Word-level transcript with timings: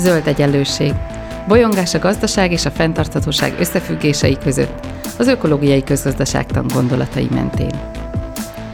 Zöld 0.00 0.26
egyenlőség. 0.26 0.92
Bolyongás 1.48 1.94
a 1.94 1.98
gazdaság 1.98 2.52
és 2.52 2.64
a 2.64 2.70
fenntarthatóság 2.70 3.58
összefüggései 3.58 4.38
között, 4.38 4.86
az 5.18 5.26
ökológiai 5.26 5.82
közgazdaságtan 5.82 6.66
gondolatai 6.74 7.28
mentén. 7.30 7.92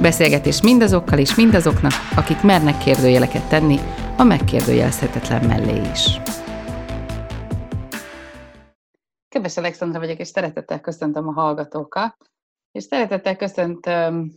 Beszélgetés 0.01 0.63
mindazokkal 0.63 1.19
és 1.19 1.35
mindazoknak, 1.35 1.93
akik 2.17 2.43
mernek 2.43 2.79
kérdőjeleket 2.79 3.49
tenni, 3.49 3.79
a 4.17 4.23
megkérdőjelezhetetlen 4.23 5.45
mellé 5.47 5.81
is. 5.93 6.21
Kedves 9.29 9.57
Alexandra 9.57 9.99
vagyok, 9.99 10.19
és 10.19 10.29
szeretettel 10.29 10.81
köszöntöm 10.81 11.29
a 11.29 11.33
hallgatókat, 11.33 12.17
és 12.73 12.83
szeretettel 12.83 13.37
köszöntöm 13.37 14.31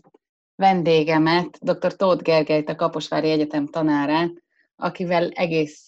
vendégemet, 0.56 1.58
dr. 1.62 1.96
Tóth 1.96 2.24
Gergelyt, 2.24 2.70
a 2.70 2.76
Kaposvári 2.76 3.30
Egyetem 3.30 3.68
tanárát, 3.68 4.32
akivel 4.82 5.30
egész 5.30 5.86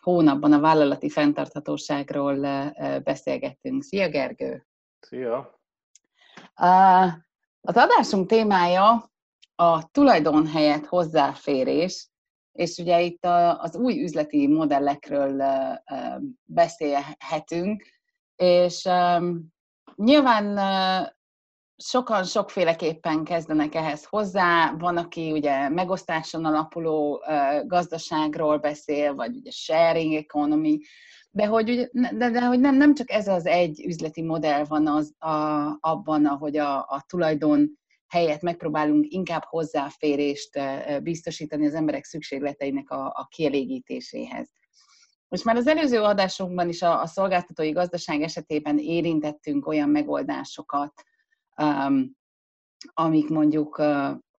hónapban 0.00 0.52
a 0.52 0.60
vállalati 0.60 1.08
fenntarthatóságról 1.08 2.36
beszélgettünk. 3.04 3.82
Szia, 3.82 4.08
Gergő! 4.08 4.66
Szia! 5.00 5.60
Az 7.60 7.76
adásunk 7.76 8.28
témája 8.28 9.10
a 9.54 9.90
tulajdonhelyet 9.90 10.86
hozzáférés, 10.86 12.08
és 12.52 12.78
ugye 12.78 13.00
itt 13.00 13.24
az 13.58 13.76
új 13.76 14.02
üzleti 14.02 14.48
modellekről 14.48 15.42
beszélhetünk, 16.44 17.84
és 18.36 18.88
nyilván 19.94 20.58
sokan 21.76 22.24
sokféleképpen 22.24 23.24
kezdenek 23.24 23.74
ehhez 23.74 24.04
hozzá. 24.04 24.74
Van, 24.78 24.96
aki 24.96 25.32
ugye 25.32 25.68
megosztáson 25.68 26.44
alapuló 26.44 27.24
gazdaságról 27.66 28.58
beszél, 28.58 29.14
vagy 29.14 29.36
ugye 29.36 29.50
sharing 29.50 30.14
economy, 30.14 30.78
de 31.30 31.46
hogy, 31.46 31.88
de, 31.92 32.30
de 32.30 32.46
hogy 32.46 32.60
nem, 32.60 32.76
nem 32.76 32.94
csak 32.94 33.10
ez 33.10 33.28
az 33.28 33.46
egy 33.46 33.84
üzleti 33.86 34.22
modell 34.22 34.64
van 34.64 34.86
az, 34.86 35.14
a, 35.18 35.30
abban, 35.80 36.26
ahogy 36.26 36.56
a, 36.56 36.78
a 36.78 37.04
tulajdon 37.06 37.78
helyett 38.08 38.40
megpróbálunk 38.40 39.06
inkább 39.08 39.42
hozzáférést 39.44 40.60
biztosítani 41.02 41.66
az 41.66 41.74
emberek 41.74 42.04
szükségleteinek 42.04 42.90
a, 42.90 43.06
a 43.06 43.26
kielégítéséhez. 43.30 44.50
Most 45.28 45.44
már 45.44 45.56
az 45.56 45.66
előző 45.66 46.00
adásunkban 46.00 46.68
is 46.68 46.82
a, 46.82 47.00
a 47.00 47.06
szolgáltatói 47.06 47.70
gazdaság 47.70 48.22
esetében 48.22 48.78
érintettünk 48.78 49.66
olyan 49.66 49.88
megoldásokat, 49.88 50.92
amik 52.94 53.28
mondjuk 53.28 53.82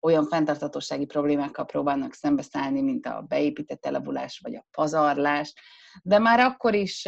olyan 0.00 0.26
fenntartatósági 0.26 1.04
problémákkal 1.04 1.64
próbálnak 1.64 2.12
szembeszállni, 2.12 2.80
mint 2.80 3.06
a 3.06 3.24
beépített 3.28 3.86
elavulás 3.86 4.40
vagy 4.42 4.54
a 4.54 4.66
pazarlás, 4.70 5.54
de 6.02 6.18
már 6.18 6.40
akkor 6.40 6.74
is 6.74 7.02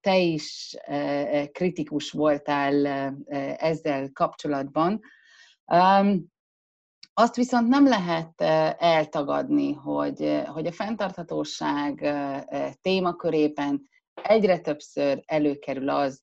te 0.00 0.18
is 0.18 0.76
kritikus 1.52 2.10
voltál 2.10 2.86
ezzel 3.56 4.10
kapcsolatban. 4.12 5.00
Azt 7.14 7.36
viszont 7.36 7.68
nem 7.68 7.86
lehet 7.86 8.40
eltagadni, 8.80 9.72
hogy, 9.72 10.42
hogy 10.46 10.66
a 10.66 10.72
fenntarthatóság 10.72 12.14
témakörében 12.80 13.82
egyre 14.14 14.58
többször 14.58 15.22
előkerül 15.26 15.88
az, 15.88 16.22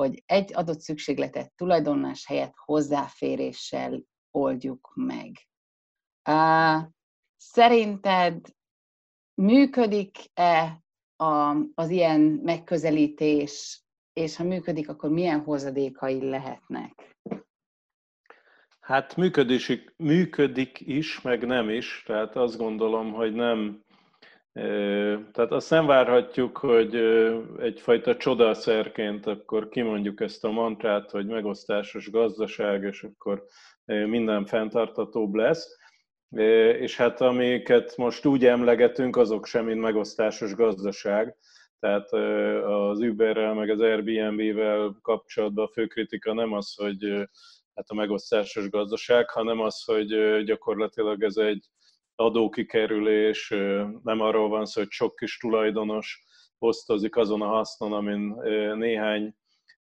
hogy 0.00 0.22
egy 0.26 0.54
adott 0.54 0.80
szükségletet 0.80 1.52
tulajdonlás 1.56 2.26
helyett 2.26 2.54
hozzáféréssel 2.56 4.02
oldjuk 4.30 4.92
meg. 4.94 5.48
Szerinted 7.36 8.40
működik-e 9.34 10.82
a, 11.16 11.56
az 11.74 11.90
ilyen 11.90 12.20
megközelítés, 12.20 13.82
és 14.12 14.36
ha 14.36 14.44
működik, 14.44 14.88
akkor 14.88 15.10
milyen 15.10 15.40
hozadékai 15.40 16.28
lehetnek? 16.28 17.16
Hát 18.80 19.16
működik, 19.16 19.94
működik 19.96 20.80
is, 20.80 21.20
meg 21.20 21.46
nem 21.46 21.68
is. 21.68 22.02
Tehát 22.06 22.36
azt 22.36 22.56
gondolom, 22.56 23.12
hogy 23.12 23.32
nem. 23.32 23.84
Tehát 25.32 25.52
azt 25.52 25.70
nem 25.70 25.86
várhatjuk, 25.86 26.56
hogy 26.56 26.94
egyfajta 27.58 28.16
csodaszerként 28.16 29.26
akkor 29.26 29.68
kimondjuk 29.68 30.20
ezt 30.20 30.44
a 30.44 30.50
mantrát, 30.50 31.10
hogy 31.10 31.26
megosztásos 31.26 32.10
gazdaság, 32.10 32.82
és 32.82 33.02
akkor 33.02 33.44
minden 33.84 34.46
fenntartatóbb 34.46 35.34
lesz. 35.34 35.76
És 36.80 36.96
hát 36.96 37.20
amiket 37.20 37.96
most 37.96 38.26
úgy 38.26 38.44
emlegetünk, 38.46 39.16
azok 39.16 39.46
sem, 39.46 39.64
mint 39.64 39.80
megosztásos 39.80 40.54
gazdaság. 40.54 41.36
Tehát 41.80 42.12
az 42.62 42.98
Uberrel, 42.98 43.54
meg 43.54 43.70
az 43.70 43.80
Airbnb-vel 43.80 44.98
kapcsolatban 45.02 45.64
a 45.64 45.72
fő 45.72 45.86
kritika 45.86 46.34
nem 46.34 46.52
az, 46.52 46.74
hogy 46.74 47.28
hát 47.74 47.88
a 47.88 47.94
megosztásos 47.94 48.70
gazdaság, 48.70 49.30
hanem 49.30 49.60
az, 49.60 49.84
hogy 49.84 50.42
gyakorlatilag 50.44 51.22
ez 51.22 51.36
egy 51.36 51.66
adókikerülés, 52.20 53.48
nem 54.02 54.20
arról 54.20 54.48
van 54.48 54.66
szó, 54.66 54.80
hogy 54.80 54.90
sok 54.90 55.16
kis 55.16 55.36
tulajdonos 55.36 56.24
osztozik 56.58 57.16
azon 57.16 57.42
a 57.42 57.46
hasznon, 57.46 57.92
amin 57.92 58.34
néhány 58.76 59.34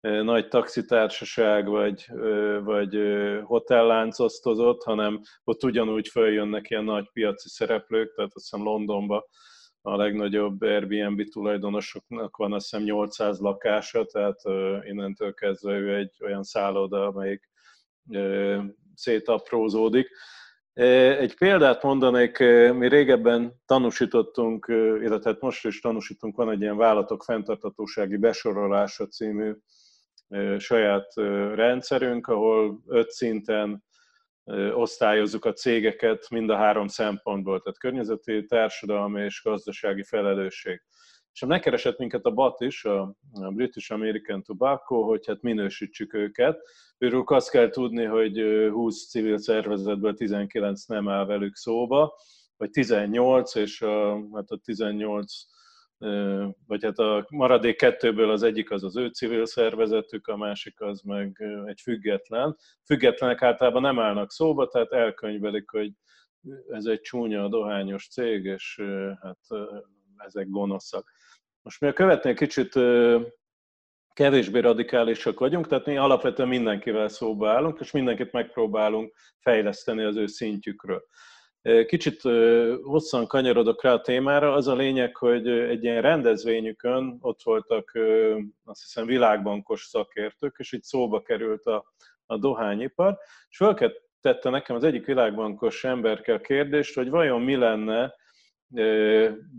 nagy 0.00 0.48
taxitársaság 0.48 1.68
vagy, 1.68 2.06
vagy 2.64 2.98
hotellánc 3.42 4.18
osztozott, 4.18 4.82
hanem 4.82 5.20
ott 5.44 5.64
ugyanúgy 5.64 6.08
följönnek 6.08 6.70
ilyen 6.70 6.84
nagy 6.84 7.10
piaci 7.12 7.48
szereplők, 7.48 8.14
tehát 8.14 8.30
azt 8.34 8.50
hiszem 8.50 8.66
Londonban 8.66 9.24
a 9.86 9.96
legnagyobb 9.96 10.62
Airbnb 10.62 11.22
tulajdonosoknak 11.22 12.36
van 12.36 12.52
azt 12.52 12.70
hiszem 12.70 12.84
800 12.86 13.40
lakása, 13.40 14.04
tehát 14.04 14.40
innentől 14.84 15.34
kezdve 15.34 15.72
ő 15.72 15.96
egy 15.96 16.16
olyan 16.20 16.42
szálloda, 16.42 17.06
amelyik 17.06 17.50
szétaprózódik. 18.94 20.08
Egy 20.74 21.36
példát 21.36 21.82
mondanék, 21.82 22.38
mi 22.72 22.88
régebben 22.88 23.62
tanúsítottunk, 23.66 24.66
illetve 25.02 25.30
hát 25.30 25.40
most 25.40 25.66
is 25.66 25.80
tanúsítunk, 25.80 26.36
van 26.36 26.50
egy 26.50 26.60
ilyen 26.60 26.76
vállalatok 26.76 27.22
fenntartatósági 27.22 28.16
besorolása 28.16 29.06
című 29.06 29.52
saját 30.58 31.14
rendszerünk, 31.54 32.26
ahol 32.26 32.82
öt 32.86 33.10
szinten 33.10 33.84
osztályozzuk 34.72 35.44
a 35.44 35.52
cégeket 35.52 36.30
mind 36.30 36.50
a 36.50 36.56
három 36.56 36.88
szempontból, 36.88 37.60
tehát 37.60 37.78
környezeti, 37.78 38.44
társadalmi 38.44 39.22
és 39.22 39.42
gazdasági 39.44 40.02
felelősség. 40.02 40.82
És 41.34 41.44
megkeresett 41.46 41.98
minket 41.98 42.24
a 42.24 42.30
BAT 42.30 42.60
is, 42.60 42.84
a 42.84 43.16
British 43.32 43.92
American 43.92 44.42
Tobacco, 44.42 45.02
hogy 45.02 45.26
hát 45.26 45.42
minősítsük 45.42 46.14
őket. 46.14 46.60
Őrük 46.98 47.30
azt 47.30 47.50
kell 47.50 47.68
tudni, 47.68 48.04
hogy 48.04 48.42
20 48.72 49.08
civil 49.08 49.38
szervezetből 49.38 50.14
19 50.14 50.84
nem 50.84 51.08
áll 51.08 51.24
velük 51.24 51.56
szóba, 51.56 52.14
vagy 52.56 52.70
18, 52.70 53.54
és 53.54 53.82
a, 53.82 54.20
hát 54.32 54.50
a 54.50 54.56
18 54.64 55.32
vagy 56.66 56.84
hát 56.84 56.98
a 56.98 57.26
maradék 57.28 57.76
kettőből 57.76 58.30
az 58.30 58.42
egyik 58.42 58.70
az 58.70 58.84
az 58.84 58.96
ő 58.96 59.08
civil 59.08 59.46
szervezetük, 59.46 60.26
a 60.26 60.36
másik 60.36 60.80
az 60.80 61.00
meg 61.00 61.42
egy 61.66 61.80
független. 61.80 62.56
Függetlenek 62.84 63.42
általában 63.42 63.82
nem 63.82 63.98
állnak 63.98 64.30
szóba, 64.30 64.68
tehát 64.68 64.92
elkönyvelik, 64.92 65.70
hogy 65.70 65.92
ez 66.68 66.84
egy 66.84 67.00
csúnya, 67.00 67.48
dohányos 67.48 68.08
cég, 68.08 68.44
és 68.44 68.82
hát 69.20 69.38
ezek 70.16 70.48
gonoszak. 70.48 71.12
Most 71.64 71.80
mi 71.80 71.88
a 71.88 71.92
követnél 71.92 72.34
kicsit 72.34 72.72
kevésbé 74.12 74.58
radikálisak 74.58 75.38
vagyunk, 75.38 75.66
tehát 75.66 75.86
mi 75.86 75.96
alapvetően 75.96 76.48
mindenkivel 76.48 77.08
szóba 77.08 77.50
állunk, 77.50 77.80
és 77.80 77.90
mindenkit 77.90 78.32
megpróbálunk 78.32 79.14
fejleszteni 79.38 80.02
az 80.02 80.16
ő 80.16 80.26
szintjükről. 80.26 81.04
Kicsit 81.86 82.20
hosszan 82.82 83.26
kanyarodok 83.26 83.82
rá 83.82 83.92
a 83.92 84.00
témára. 84.00 84.52
Az 84.52 84.66
a 84.66 84.74
lényeg, 84.74 85.16
hogy 85.16 85.48
egy 85.48 85.84
ilyen 85.84 86.02
rendezvényükön 86.02 87.18
ott 87.20 87.42
voltak 87.42 87.98
azt 88.64 88.82
hiszem 88.82 89.06
világbankos 89.06 89.82
szakértők, 89.84 90.54
és 90.58 90.72
itt 90.72 90.84
szóba 90.84 91.22
került 91.22 91.66
a, 91.66 91.92
a 92.26 92.38
dohányipar, 92.38 93.18
és 93.48 93.56
föltette 93.56 94.50
nekem 94.50 94.76
az 94.76 94.84
egyik 94.84 95.06
világbankos 95.06 95.84
emberke 95.84 96.34
a 96.34 96.40
kérdést, 96.40 96.94
hogy 96.94 97.10
vajon 97.10 97.42
mi 97.42 97.56
lenne 97.56 98.14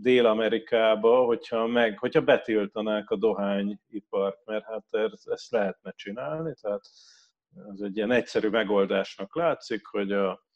Dél-Amerikába, 0.02 1.24
hogyha, 1.24 1.66
meg, 1.66 1.98
hogyha 1.98 2.20
betiltanák 2.20 3.10
a 3.10 3.16
dohányipart, 3.16 4.44
mert 4.44 4.64
hát 4.64 4.84
ezt 5.24 5.50
lehetne 5.50 5.92
csinálni, 5.96 6.54
tehát 6.60 6.82
ez 7.72 7.80
egy 7.80 7.96
ilyen 7.96 8.10
egyszerű 8.10 8.48
megoldásnak 8.48 9.36
látszik, 9.36 9.86
hogy 9.86 10.12
a 10.12 10.46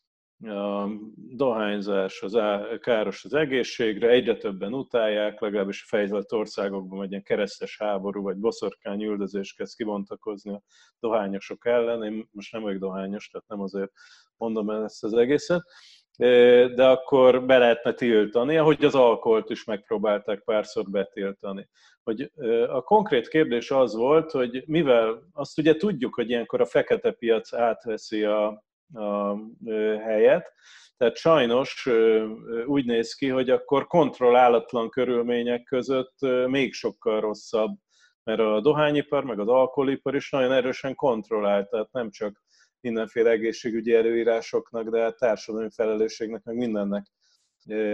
a 0.48 0.88
dohányzás 1.14 2.22
az 2.22 2.36
á, 2.36 2.78
káros 2.78 3.24
az 3.24 3.34
egészségre, 3.34 4.08
egyre 4.08 4.36
többen 4.36 4.72
utálják, 4.72 5.40
legalábbis 5.40 5.82
a 5.82 5.96
fejlett 5.96 6.32
országokban 6.32 7.02
egy 7.02 7.10
ilyen 7.10 7.22
keresztes 7.22 7.78
háború 7.78 8.22
vagy 8.22 8.36
boszorkány 8.36 9.02
üldözés 9.02 9.52
kezd 9.52 9.76
kibontakozni 9.76 10.52
a 10.52 10.62
dohányosok 11.00 11.66
ellen. 11.66 12.02
Én 12.02 12.28
most 12.32 12.52
nem 12.52 12.62
vagyok 12.62 12.80
dohányos, 12.80 13.28
tehát 13.28 13.48
nem 13.48 13.60
azért 13.60 13.90
mondom 14.36 14.70
ezt 14.70 15.04
az 15.04 15.12
egészet. 15.12 15.62
De 16.74 16.86
akkor 16.86 17.44
be 17.44 17.58
lehetne 17.58 17.92
tiltani, 17.92 18.56
ahogy 18.56 18.84
az 18.84 18.94
alkoholt 18.94 19.50
is 19.50 19.64
megpróbálták 19.64 20.42
párszor 20.44 20.90
betiltani. 20.90 21.68
Hogy 22.02 22.32
a 22.68 22.82
konkrét 22.82 23.28
kérdés 23.28 23.70
az 23.70 23.94
volt, 23.94 24.30
hogy 24.30 24.62
mivel 24.66 25.22
azt 25.32 25.58
ugye 25.58 25.76
tudjuk, 25.76 26.14
hogy 26.14 26.30
ilyenkor 26.30 26.60
a 26.60 26.66
fekete 26.66 27.10
piac 27.10 27.52
átveszi 27.52 28.24
a, 28.24 28.46
a 28.92 29.36
helyet, 30.02 30.52
tehát 30.96 31.16
sajnos 31.16 31.88
úgy 32.66 32.84
néz 32.84 33.14
ki, 33.14 33.28
hogy 33.28 33.50
akkor 33.50 33.86
kontrollálatlan 33.86 34.88
körülmények 34.88 35.62
között 35.62 36.18
még 36.46 36.72
sokkal 36.72 37.20
rosszabb, 37.20 37.70
mert 38.22 38.40
a 38.40 38.60
dohányipar, 38.60 39.24
meg 39.24 39.38
az 39.40 39.48
alkoholipar 39.48 40.14
is 40.14 40.30
nagyon 40.30 40.52
erősen 40.52 40.94
kontrollált, 40.94 41.70
tehát 41.70 41.92
nem 41.92 42.10
csak 42.10 42.42
mindenféle 42.80 43.30
egészségügyi 43.30 43.94
előírásoknak, 43.94 44.88
de 44.88 45.10
társadalmi 45.10 45.70
felelősségnek, 45.70 46.42
meg 46.44 46.56
mindennek 46.56 47.06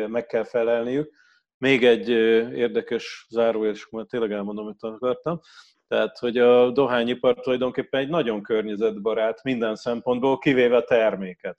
meg 0.07 0.27
kell 0.27 0.45
felelniük. 0.45 1.13
Még 1.59 1.85
egy 1.85 2.09
érdekes 2.57 3.27
zárójel, 3.31 3.73
és 3.73 3.89
majd 3.91 4.07
tényleg 4.07 4.33
elmondom, 4.33 4.65
amit 4.65 4.83
akartam. 4.83 5.41
Tehát, 5.89 6.19
hogy 6.19 6.39
a 6.39 6.71
dohányipar 6.71 7.41
tulajdonképpen 7.41 8.01
egy 8.01 8.09
nagyon 8.09 8.43
környezetbarát 8.43 9.43
minden 9.43 9.75
szempontból, 9.75 10.39
kivéve 10.39 10.77
a 10.77 10.85
terméket. 10.85 11.59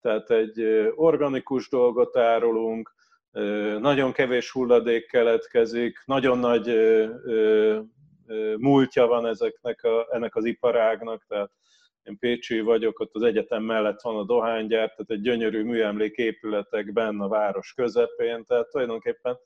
Tehát 0.00 0.30
egy 0.30 0.60
organikus 0.94 1.68
dolgot 1.68 2.16
árulunk, 2.16 2.94
nagyon 3.78 4.12
kevés 4.12 4.50
hulladék 4.50 5.06
keletkezik, 5.06 6.02
nagyon 6.04 6.38
nagy 6.38 6.76
múltja 8.56 9.06
van 9.06 9.26
ezeknek 9.26 9.84
a, 9.84 10.06
ennek 10.10 10.36
az 10.36 10.44
iparágnak, 10.44 11.24
tehát 11.28 11.50
én 12.08 12.18
Pécsi 12.18 12.60
vagyok, 12.60 13.00
ott 13.00 13.14
az 13.14 13.22
egyetem 13.22 13.62
mellett 13.62 14.00
van 14.00 14.16
a 14.16 14.24
dohánygyár, 14.24 14.88
tehát 14.88 15.10
egy 15.10 15.20
gyönyörű 15.20 15.62
műemlék 15.62 16.16
épületekben 16.16 17.20
a 17.20 17.28
város 17.28 17.72
közepén, 17.72 18.44
tehát 18.44 18.68
tulajdonképpen 18.68 19.38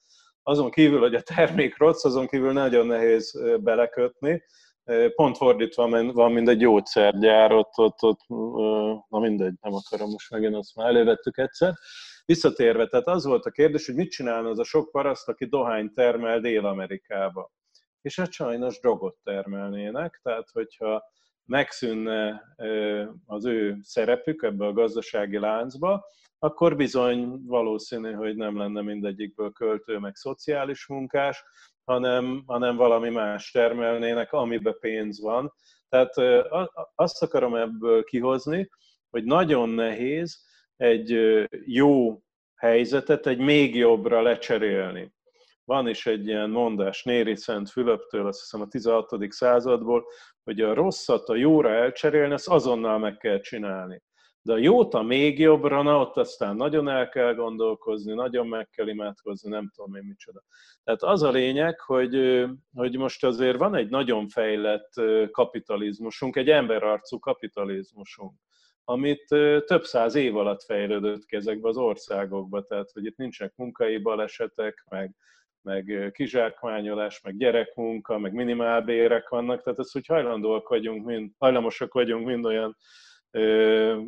azon 0.43 0.71
kívül, 0.71 0.99
hogy 0.99 1.15
a 1.15 1.21
termék 1.21 1.79
rossz, 1.79 2.05
azon 2.05 2.27
kívül 2.27 2.53
nagyon 2.53 2.87
nehéz 2.87 3.43
belekötni. 3.61 4.43
Pont 5.15 5.37
fordítva 5.37 6.13
van, 6.13 6.33
mint 6.33 6.49
egy 6.49 6.59
gyógyszergyár, 6.59 7.53
ott, 7.53 7.79
ott, 7.79 8.03
ott, 8.03 8.21
na 9.09 9.19
mindegy, 9.19 9.55
nem 9.61 9.75
akarom 9.75 10.11
most 10.11 10.31
megint, 10.31 10.55
azt 10.55 10.75
már 10.75 10.89
elővettük 10.89 11.39
egyszer. 11.39 11.73
Visszatérve, 12.25 12.87
tehát 12.87 13.07
az 13.07 13.25
volt 13.25 13.45
a 13.45 13.51
kérdés, 13.51 13.87
hogy 13.87 13.95
mit 13.95 14.11
csinálna 14.11 14.49
az 14.49 14.59
a 14.59 14.65
sok 14.65 14.91
paraszt, 14.91 15.29
aki 15.29 15.45
dohány 15.45 15.93
termel 15.93 16.41
Dél-Amerikába. 16.41 17.51
És 18.01 18.17
hát 18.17 18.33
sajnos 18.33 18.81
drogot 18.81 19.17
termelnének, 19.23 20.21
tehát 20.23 20.49
hogyha 20.53 21.03
megszűnne 21.53 22.43
az 23.27 23.45
ő 23.45 23.79
szerepük 23.83 24.43
ebbe 24.43 24.67
a 24.67 24.73
gazdasági 24.73 25.39
láncba, 25.39 26.05
akkor 26.39 26.77
bizony 26.77 27.43
valószínű, 27.47 28.13
hogy 28.13 28.37
nem 28.37 28.59
lenne 28.59 28.83
mindegyikből 28.83 29.51
költő, 29.51 29.99
meg 29.99 30.17
szociális 30.17 30.87
munkás, 30.87 31.45
hanem, 31.85 32.43
hanem 32.47 32.77
valami 32.77 33.11
más 33.11 33.51
termelnének, 33.51 34.33
amiben 34.33 34.77
pénz 34.81 35.21
van. 35.21 35.53
Tehát 35.89 36.15
azt 36.95 37.23
akarom 37.23 37.55
ebből 37.55 38.05
kihozni, 38.05 38.69
hogy 39.11 39.25
nagyon 39.25 39.69
nehéz 39.69 40.45
egy 40.77 41.19
jó 41.65 42.23
helyzetet 42.57 43.27
egy 43.27 43.39
még 43.39 43.77
jobbra 43.77 44.23
lecserélni. 44.23 45.13
Van 45.65 45.89
is 45.89 46.07
egy 46.07 46.27
ilyen 46.27 46.51
mondás 46.51 47.03
Néri 47.03 47.37
Szent 47.37 47.71
Fülöptől, 47.71 48.27
azt 48.27 48.41
hiszem 48.41 48.61
a 48.61 48.67
16. 48.67 49.33
századból, 49.33 50.05
hogy 50.45 50.61
a 50.61 50.75
rosszat 50.75 51.29
a 51.29 51.35
jóra 51.35 51.71
elcserélni, 51.71 52.33
azt 52.33 52.49
azonnal 52.49 52.99
meg 52.99 53.17
kell 53.17 53.41
csinálni. 53.41 54.03
De 54.45 54.53
a 54.53 54.59
jót 54.59 54.95
a 54.95 55.03
még 55.03 55.39
jobbra, 55.39 55.83
na 55.83 56.01
ott 56.01 56.17
aztán 56.17 56.57
nagyon 56.57 56.89
el 56.89 57.09
kell 57.09 57.35
gondolkozni, 57.35 58.15
nagyon 58.15 58.47
meg 58.47 58.69
kell 58.69 58.89
imádkozni, 58.89 59.51
nem 59.51 59.71
tudom 59.75 59.95
én 59.95 60.05
micsoda. 60.05 60.43
Tehát 60.85 61.03
az 61.03 61.23
a 61.23 61.31
lényeg, 61.31 61.81
hogy, 61.81 62.45
hogy 62.75 62.97
most 62.97 63.25
azért 63.25 63.59
van 63.59 63.75
egy 63.75 63.89
nagyon 63.89 64.29
fejlett 64.29 64.93
kapitalizmusunk, 65.31 66.37
egy 66.37 66.51
emberarcú 66.51 67.19
kapitalizmusunk, 67.19 68.33
amit 68.85 69.25
több 69.65 69.85
száz 69.85 70.15
év 70.15 70.37
alatt 70.37 70.63
fejlődött 70.63 71.25
ki 71.25 71.37
ezekbe 71.37 71.69
az 71.69 71.77
országokba, 71.77 72.63
tehát 72.63 72.91
hogy 72.91 73.05
itt 73.05 73.17
nincsenek 73.17 73.53
munkai 73.57 73.99
balesetek, 73.99 74.85
meg 74.91 75.15
meg 75.63 76.11
kizsákmányolás, 76.13 77.21
meg 77.21 77.37
gyerekmunka, 77.37 78.19
meg 78.19 78.33
minimálbérek 78.33 79.29
vannak, 79.29 79.63
tehát 79.63 79.79
ez, 79.79 79.91
hogy 79.93 80.07
hajlandóak 80.07 80.69
vagyunk, 80.69 81.07
mind, 81.07 81.31
hajlamosak 81.39 81.93
vagyunk 81.93 82.27
mind 82.27 82.45
olyan 82.45 82.77
ö, 83.31 84.01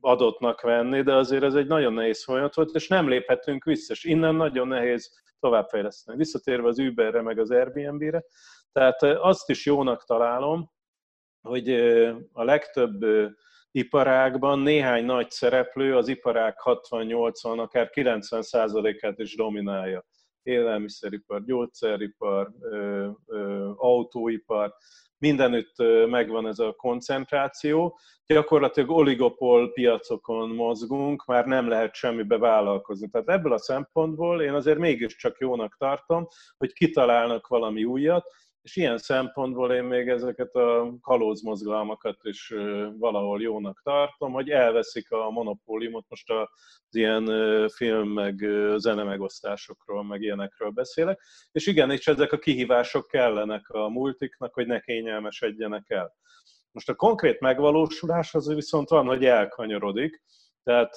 adottnak 0.00 0.60
venni, 0.60 1.02
de 1.02 1.14
azért 1.14 1.42
ez 1.42 1.54
egy 1.54 1.66
nagyon 1.66 1.92
nehéz 1.92 2.24
folyamat 2.24 2.54
volt, 2.54 2.74
és 2.74 2.88
nem 2.88 3.08
léphetünk 3.08 3.64
vissza, 3.64 3.92
és 3.92 4.04
innen 4.04 4.34
nagyon 4.34 4.68
nehéz 4.68 5.22
továbbfejleszteni. 5.40 6.18
Visszatérve 6.18 6.68
az 6.68 6.78
Uberre, 6.78 7.22
meg 7.22 7.38
az 7.38 7.50
Airbnb-re, 7.50 8.22
tehát 8.72 9.02
azt 9.02 9.50
is 9.50 9.66
jónak 9.66 10.04
találom, 10.04 10.70
hogy 11.40 11.70
a 12.32 12.44
legtöbb 12.44 13.04
iparágban 13.70 14.58
néhány 14.58 15.04
nagy 15.04 15.30
szereplő 15.30 15.96
az 15.96 16.08
iparág 16.08 16.54
60-80, 16.64 17.58
akár 17.58 17.90
90%-át 17.94 19.18
is 19.18 19.36
dominálja 19.36 20.04
élelmiszeripar, 20.42 21.44
gyógyszeripar, 21.44 22.52
autóipar, 23.76 24.74
mindenütt 25.18 25.74
megvan 26.08 26.46
ez 26.46 26.58
a 26.58 26.72
koncentráció. 26.72 27.98
Gyakorlatilag 28.26 28.90
oligopol 28.90 29.72
piacokon 29.72 30.48
mozgunk, 30.48 31.24
már 31.24 31.46
nem 31.46 31.68
lehet 31.68 31.94
semmibe 31.94 32.38
vállalkozni. 32.38 33.08
Tehát 33.08 33.28
ebből 33.28 33.52
a 33.52 33.58
szempontból 33.58 34.42
én 34.42 34.52
azért 34.52 34.78
mégiscsak 34.78 35.38
jónak 35.38 35.76
tartom, 35.78 36.26
hogy 36.56 36.72
kitalálnak 36.72 37.46
valami 37.46 37.84
újat, 37.84 38.24
és 38.62 38.76
ilyen 38.76 38.98
szempontból 38.98 39.72
én 39.72 39.84
még 39.84 40.08
ezeket 40.08 40.54
a 40.54 40.94
kalózmozgalmakat 41.00 42.16
is 42.22 42.54
valahol 42.98 43.40
jónak 43.40 43.80
tartom, 43.82 44.32
hogy 44.32 44.50
elveszik 44.50 45.10
a 45.10 45.30
monopóliumot, 45.30 46.04
most 46.08 46.30
az 46.30 46.46
ilyen 46.90 47.24
film 47.68 48.08
meg 48.08 48.34
zene 48.76 49.02
megosztásokról, 49.02 50.04
meg 50.04 50.22
ilyenekről 50.22 50.70
beszélek, 50.70 51.20
és 51.52 51.66
igen, 51.66 51.90
és 51.90 52.06
ezek 52.06 52.32
a 52.32 52.38
kihívások 52.38 53.06
kellenek 53.06 53.68
a 53.68 53.88
multiknak, 53.88 54.54
hogy 54.54 54.66
ne 54.66 54.80
kényelmesedjenek 54.80 55.90
el. 55.90 56.14
Most 56.72 56.88
a 56.88 56.94
konkrét 56.94 57.40
megvalósulás 57.40 58.34
az 58.34 58.54
viszont 58.54 58.88
van, 58.88 59.06
hogy 59.06 59.24
elkanyarodik, 59.24 60.22
tehát, 60.62 60.96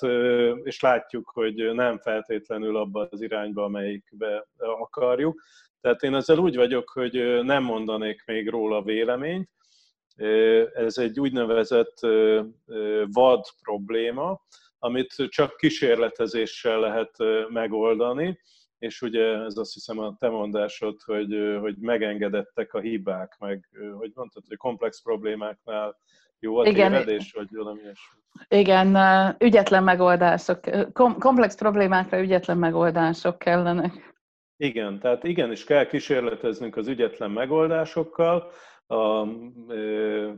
és 0.63 0.81
látjuk, 0.81 1.29
hogy 1.33 1.73
nem 1.73 2.00
feltétlenül 2.00 2.77
abba 2.77 3.07
az 3.12 3.21
irányba, 3.21 3.63
amelyikbe 3.63 4.47
akarjuk. 4.57 5.41
Tehát 5.86 6.04
én 6.04 6.15
ezzel 6.15 6.38
úgy 6.38 6.56
vagyok, 6.56 6.89
hogy 6.89 7.44
nem 7.44 7.63
mondanék 7.63 8.24
még 8.25 8.50
róla 8.50 8.82
véleményt. 8.82 9.50
Ez 10.74 10.98
egy 10.98 11.20
úgynevezett 11.20 12.00
vad 13.12 13.46
probléma, 13.62 14.42
amit 14.80 15.15
csak 15.27 15.58
kísérletezéssel 15.58 16.80
lehet 16.80 17.12
megoldani, 17.50 18.39
és 18.80 19.01
ugye 19.01 19.25
ez 19.25 19.58
azt 19.58 19.74
hiszem 19.74 20.00
a 20.00 20.15
te 20.20 20.30
mondásod, 20.30 21.01
hogy, 21.01 21.58
hogy 21.60 21.75
megengedettek 21.80 22.74
a 22.74 22.80
hibák, 22.80 23.36
meg 23.39 23.70
hogy 23.98 24.12
mondtad, 24.13 24.44
hogy 24.48 24.58
komplex 24.58 25.01
problémáknál 25.01 25.98
jó 26.39 26.58
a 26.58 26.65
Igen. 26.65 26.92
tévedés, 26.92 27.32
vagy 27.32 27.48
valami 27.51 27.82
ilyesmi. 27.82 28.20
Igen, 28.48 28.98
ügyetlen 29.39 29.84
megoldások, 29.84 30.60
komplex 31.20 31.56
problémákra 31.56 32.20
ügyetlen 32.20 32.58
megoldások 32.58 33.39
kellenek. 33.39 34.13
Igen, 34.57 35.00
tehát 35.00 35.24
igenis 35.24 35.63
kell 35.63 35.85
kísérleteznünk 35.85 36.75
az 36.75 36.88
ügyetlen 36.88 37.31
megoldásokkal, 37.31 38.51
a, 38.88 39.27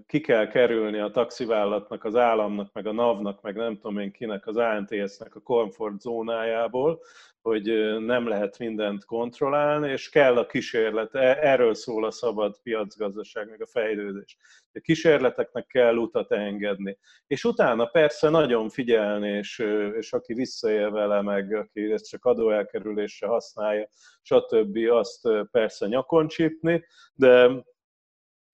ki 0.07 0.21
kell 0.21 0.47
kerülni 0.47 1.00
a 1.00 1.12
taxivállalatnak, 1.12 2.03
az 2.03 2.15
államnak, 2.15 2.74
meg 2.74 2.88
a 2.88 2.91
NAV-nak, 2.91 3.41
meg 3.41 3.55
nem 3.55 3.75
tudom 3.75 3.97
én 3.97 4.12
kinek, 4.12 4.47
az 4.47 4.57
ANTS-nek 4.57 5.36
a 5.36 5.41
komfort 5.41 6.01
zónájából, 6.01 7.00
hogy 7.48 7.98
nem 8.00 8.27
lehet 8.27 8.58
mindent 8.58 9.06
kontrollálni, 9.06 9.92
és 9.92 10.10
kell 10.10 10.38
a 10.38 10.46
kísérlet, 10.46 11.16
e, 11.16 11.38
erről 11.42 11.74
szól 11.74 12.06
a 12.06 12.12
szabad 12.12 12.60
piacgazdaság, 12.63 13.50
meg 13.50 13.62
a 13.62 13.68
fejlődés. 13.68 14.38
A 14.74 14.80
kísérleteknek 14.80 15.66
kell 15.68 15.96
utat 15.96 16.32
engedni. 16.32 16.98
És 17.27 17.44
utána 17.44 17.86
persze 17.86 18.30
nagyon 18.30 18.70
figyelni, 18.70 19.30
és, 19.30 19.66
és 19.98 20.13
aki 20.13 20.34
visszaél 20.34 20.92
vele, 20.92 21.22
meg 21.22 21.54
aki 21.54 21.92
ezt 21.92 22.10
csak 22.10 22.25
adóelkerülésre 22.25 23.27
használja, 23.27 23.89
stb. 24.22 24.77
azt 24.89 25.30
persze 25.51 25.88
nyakon 25.88 26.27
csípni, 26.27 26.86
de 27.13 27.66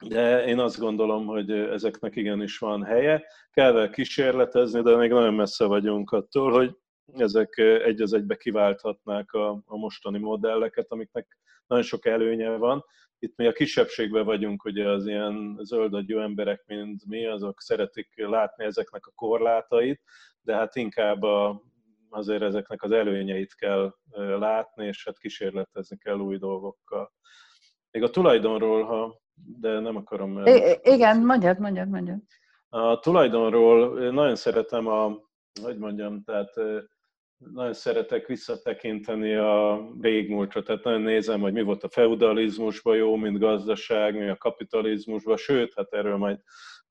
de 0.08 0.46
én 0.46 0.60
azt 0.60 0.80
gondolom, 0.80 1.26
hogy 1.26 1.52
ezeknek 1.52 2.16
igenis 2.16 2.58
van 2.58 2.84
helye. 2.84 3.24
Kell 3.52 3.90
kísérletezni, 3.90 4.82
de 4.82 4.96
még 4.96 5.12
nagyon 5.12 5.34
messze 5.34 5.66
vagyunk 5.66 6.12
attól, 6.12 6.52
hogy 6.52 6.78
ezek 7.22 7.58
egy 7.58 8.02
az 8.02 8.14
egybe 8.14 8.36
kiválthatnák 8.36 9.32
a, 9.32 9.50
a 9.66 9.78
mostani 9.78 10.20
modelleket, 10.20 10.92
amiknek 10.92 11.38
nagyon 11.68 11.84
sok 11.84 12.06
előnye 12.06 12.50
van. 12.50 12.86
Itt 13.20 13.36
mi 13.36 13.48
a 13.48 13.52
kisebbségben 13.52 14.26
vagyunk, 14.26 14.62
hogy 14.62 14.80
az 14.80 15.08
ilyen 15.08 15.60
zöldagyú 15.62 16.20
emberek, 16.20 16.64
mint 16.66 17.06
mi, 17.06 17.26
azok 17.28 17.62
szeretik 17.62 18.10
látni 18.16 18.66
ezeknek 18.66 19.06
a 19.06 19.12
korlátait, 19.16 20.02
de 20.42 20.56
hát 20.56 20.76
inkább 20.76 21.22
a 21.22 21.62
azért 22.10 22.42
ezeknek 22.42 22.84
az 22.84 22.92
előnyeit 22.92 23.56
kell 23.56 23.96
látni, 24.40 24.86
és 24.86 25.06
hát 25.06 25.18
kísérletezni 25.18 25.98
kell 25.98 26.18
új 26.18 26.38
dolgokkal. 26.38 27.14
Még 27.92 28.04
a 28.04 28.10
tulajdonról, 28.10 28.84
ha, 28.84 29.22
de 29.60 29.80
nem 29.80 29.96
akarom... 29.96 30.46
I- 30.46 30.80
igen, 30.82 31.20
mondjad, 31.20 31.60
mondjad, 31.60 31.90
mondjad. 31.90 32.20
A 32.70 33.00
tulajdonról 33.00 34.12
nagyon 34.12 34.36
szeretem 34.36 34.88
a, 34.88 35.18
hogy 35.62 35.78
mondjam, 35.78 36.24
tehát 36.24 36.54
nagyon 37.54 37.74
szeretek 37.74 38.28
visszatekinteni 38.28 39.34
a 39.34 39.86
régmúltra, 40.02 40.64
tehát 40.64 40.84
nagyon 40.84 41.02
nézem, 41.02 41.40
hogy 41.40 41.54
mi 41.54 41.62
volt 41.62 41.84
a 41.84 41.90
feudalizmusban 41.90 42.96
jó, 42.96 43.16
mint 43.16 43.40
gazdaság, 43.40 44.18
mi 44.18 44.30
a 44.30 44.38
kapitalizmusban, 44.38 45.38
sőt, 45.38 45.74
hát 45.76 45.94
erről 45.94 46.18
majd 46.18 46.40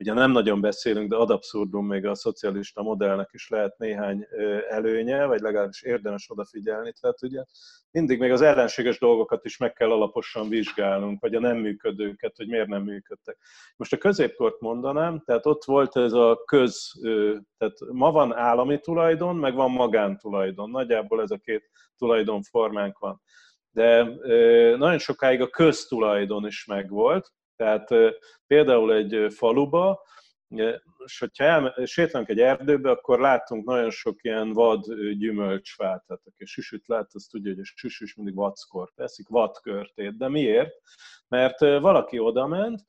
ugye 0.03 0.13
nem 0.13 0.31
nagyon 0.31 0.61
beszélünk, 0.61 1.11
de 1.11 1.17
ad 1.17 1.31
abszurdum 1.31 1.87
még 1.87 2.07
a 2.07 2.15
szocialista 2.15 2.83
modellnek 2.83 3.29
is 3.33 3.49
lehet 3.49 3.79
néhány 3.79 4.27
előnye, 4.69 5.25
vagy 5.25 5.41
legalábbis 5.41 5.83
érdemes 5.83 6.31
odafigyelni. 6.31 6.93
Tehát 7.01 7.23
ugye 7.23 7.45
mindig 7.91 8.19
még 8.19 8.31
az 8.31 8.41
ellenséges 8.41 8.99
dolgokat 8.99 9.45
is 9.45 9.57
meg 9.57 9.73
kell 9.73 9.91
alaposan 9.91 10.49
vizsgálnunk, 10.49 11.21
vagy 11.21 11.35
a 11.35 11.41
nem 11.41 11.57
működőket, 11.57 12.37
hogy 12.37 12.49
miért 12.49 12.69
nem 12.69 12.83
működtek. 12.83 13.39
Most 13.77 13.93
a 13.93 13.97
középkort 13.97 14.61
mondanám, 14.61 15.23
tehát 15.25 15.47
ott 15.47 15.65
volt 15.65 15.97
ez 15.97 16.13
a 16.13 16.43
köz, 16.45 16.93
tehát 17.59 17.79
ma 17.93 18.13
van 18.13 18.35
állami 18.35 18.81
tulajdon, 18.81 19.37
meg 19.37 19.55
van 19.55 19.71
magántulajdon. 19.71 20.71
Nagyjából 20.71 21.23
ez 21.23 21.31
a 21.31 21.41
két 21.45 21.71
tulajdonformánk 21.97 22.99
van. 22.99 23.23
De 23.71 24.03
nagyon 24.77 24.99
sokáig 24.99 25.41
a 25.41 25.49
köztulajdon 25.49 26.47
is 26.47 26.67
megvolt, 26.67 27.33
tehát 27.57 27.89
például 28.47 28.95
egy 28.95 29.33
faluba, 29.33 30.03
és 31.05 31.19
hogyha 31.19 31.45
el, 31.45 31.75
egy 32.27 32.41
erdőbe, 32.41 32.91
akkor 32.91 33.21
látunk 33.21 33.65
nagyon 33.65 33.91
sok 33.91 34.23
ilyen 34.23 34.53
vad 34.53 34.85
gyümölcsfát. 35.19 36.05
Tehát 36.07 36.23
aki 36.25 36.45
süsüt 36.45 36.87
lát, 36.87 37.09
az 37.13 37.27
tudja, 37.31 37.51
hogy 37.51 37.61
a 37.61 37.65
süsüs 37.75 38.15
mindig 38.15 38.35
vackor 38.35 38.93
teszik, 38.95 39.29
vadkörtét. 39.29 40.17
De 40.17 40.29
miért? 40.29 40.73
Mert 41.29 41.59
valaki 41.61 42.19
odament, 42.19 42.81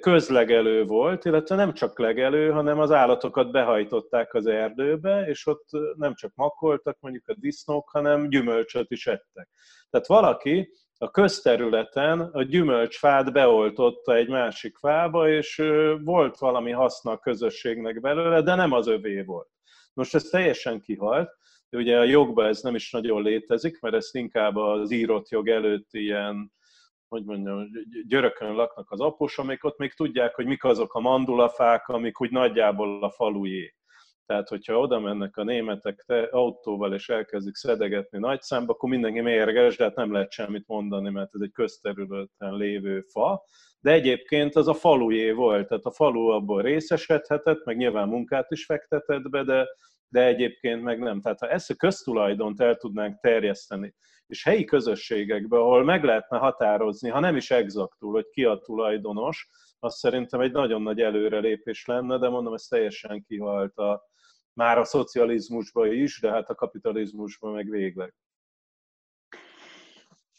közlegelő 0.00 0.84
volt, 0.84 1.24
illetve 1.24 1.54
nem 1.54 1.72
csak 1.72 1.98
legelő, 1.98 2.50
hanem 2.50 2.78
az 2.78 2.90
állatokat 2.90 3.50
behajtották 3.50 4.34
az 4.34 4.46
erdőbe, 4.46 5.26
és 5.26 5.46
ott 5.46 5.68
nem 5.96 6.14
csak 6.14 6.32
makoltak 6.34 6.96
mondjuk 7.00 7.28
a 7.28 7.34
disznók, 7.38 7.90
hanem 7.90 8.28
gyümölcsöt 8.28 8.90
is 8.90 9.06
ettek. 9.06 9.48
Tehát 9.90 10.06
valaki 10.06 10.72
a 11.02 11.10
közterületen 11.10 12.20
a 12.20 12.42
gyümölcsfát 12.42 13.32
beoltotta 13.32 14.14
egy 14.14 14.28
másik 14.28 14.76
fába, 14.76 15.28
és 15.28 15.62
volt 16.04 16.38
valami 16.38 16.70
haszna 16.70 17.10
a 17.10 17.18
közösségnek 17.18 18.00
belőle, 18.00 18.42
de 18.42 18.54
nem 18.54 18.72
az 18.72 18.86
övé 18.86 19.22
volt. 19.22 19.48
Most 19.94 20.14
ez 20.14 20.22
teljesen 20.22 20.80
kihalt, 20.80 21.30
de 21.68 21.78
ugye 21.78 21.98
a 21.98 22.04
jogban 22.04 22.46
ez 22.46 22.60
nem 22.60 22.74
is 22.74 22.90
nagyon 22.90 23.22
létezik, 23.22 23.80
mert 23.80 23.94
ezt 23.94 24.14
inkább 24.14 24.56
az 24.56 24.90
írott 24.90 25.28
jog 25.28 25.48
előtt 25.48 25.88
ilyen, 25.90 26.52
hogy 27.08 27.24
mondjam, 27.24 27.70
györökön 28.06 28.54
laknak 28.54 28.90
az 28.90 29.00
amik 29.36 29.64
ott 29.64 29.78
még 29.78 29.92
tudják, 29.92 30.34
hogy 30.34 30.46
mik 30.46 30.64
azok 30.64 30.94
a 30.94 31.00
mandulafák, 31.00 31.88
amik 31.88 32.20
úgy 32.20 32.30
nagyjából 32.30 33.04
a 33.04 33.10
falujé. 33.10 33.74
Tehát, 34.30 34.48
hogyha 34.48 34.78
oda 34.78 35.00
mennek 35.00 35.36
a 35.36 35.44
németek 35.44 36.04
te, 36.06 36.22
autóval 36.22 36.94
és 36.94 37.08
elkezdik 37.08 37.54
szedegetni 37.54 38.18
nagy 38.18 38.40
számba, 38.40 38.72
akkor 38.72 38.88
mindenki 38.88 39.20
mérges, 39.20 39.76
de 39.76 39.84
hát 39.84 39.94
nem 39.94 40.12
lehet 40.12 40.30
semmit 40.30 40.66
mondani, 40.66 41.10
mert 41.10 41.34
ez 41.34 41.40
egy 41.40 41.52
közterületen 41.52 42.54
lévő 42.54 43.00
fa. 43.00 43.44
De 43.80 43.92
egyébként 43.92 44.56
az 44.56 44.68
a 44.68 44.74
falujé 44.74 45.30
volt, 45.30 45.68
tehát 45.68 45.84
a 45.84 45.90
falu 45.90 46.26
abból 46.26 46.62
részesedhetett, 46.62 47.64
meg 47.64 47.76
nyilván 47.76 48.08
munkát 48.08 48.50
is 48.50 48.64
fektetett 48.64 49.30
be, 49.30 49.44
de, 49.44 49.66
de 50.08 50.24
egyébként 50.24 50.82
meg 50.82 50.98
nem. 50.98 51.20
Tehát 51.20 51.38
ha 51.38 51.48
ezt 51.48 51.70
a 51.70 51.74
köztulajdont 51.74 52.60
el 52.60 52.76
tudnánk 52.76 53.20
terjeszteni, 53.20 53.94
és 54.26 54.44
helyi 54.44 54.64
közösségekben, 54.64 55.60
ahol 55.60 55.84
meg 55.84 56.04
lehetne 56.04 56.38
határozni, 56.38 57.08
ha 57.08 57.20
nem 57.20 57.36
is 57.36 57.50
exaktul, 57.50 58.12
hogy 58.12 58.28
ki 58.30 58.44
a 58.44 58.58
tulajdonos, 58.58 59.48
az 59.78 59.98
szerintem 59.98 60.40
egy 60.40 60.52
nagyon 60.52 60.82
nagy 60.82 61.00
előrelépés 61.00 61.86
lenne, 61.86 62.18
de 62.18 62.28
mondom, 62.28 62.54
ez 62.54 62.62
teljesen 62.62 63.24
kihalt 63.28 63.76
a, 63.76 64.09
már 64.60 64.78
a 64.78 64.84
szocializmusban 64.84 65.92
is, 65.92 66.20
de 66.20 66.30
hát 66.30 66.48
a 66.50 66.54
kapitalizmusban 66.54 67.52
meg 67.52 67.70
végleg. 67.70 68.14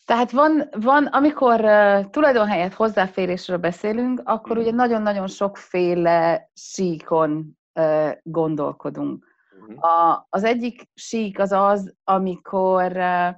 Tehát 0.06 0.32
van, 0.32 0.70
van 0.72 1.06
amikor 1.06 1.60
uh, 1.60 2.10
tulajdonhelyet 2.10 2.74
hozzáférésről 2.74 3.58
beszélünk, 3.58 4.22
akkor 4.24 4.58
ugye 4.58 4.68
mhm. 4.68 4.76
nagyon-nagyon 4.76 5.28
sokféle 5.28 6.50
síkon 6.54 7.58
uh, 7.80 8.12
gondolkodunk. 8.24 9.26
Uh-huh. 9.60 9.84
A, 9.86 10.26
az 10.30 10.44
egyik 10.44 10.90
sík 10.94 11.40
az 11.40 11.52
az, 11.52 11.94
amikor, 12.04 12.92
uh, 12.92 13.36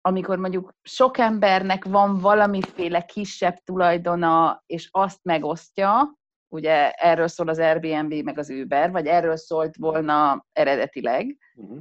amikor 0.00 0.38
mondjuk 0.38 0.74
sok 0.82 1.18
embernek 1.18 1.84
van 1.84 2.18
valamiféle 2.18 3.04
kisebb 3.04 3.56
tulajdona, 3.64 4.62
és 4.66 4.88
azt 4.90 5.18
megosztja, 5.22 6.18
ugye 6.54 6.90
erről 6.90 7.28
szól 7.28 7.48
az 7.48 7.58
Airbnb 7.58 8.12
meg 8.24 8.38
az 8.38 8.50
Uber, 8.50 8.90
vagy 8.90 9.06
erről 9.06 9.36
szólt 9.36 9.76
volna 9.76 10.46
eredetileg, 10.52 11.36
uh-huh. 11.54 11.78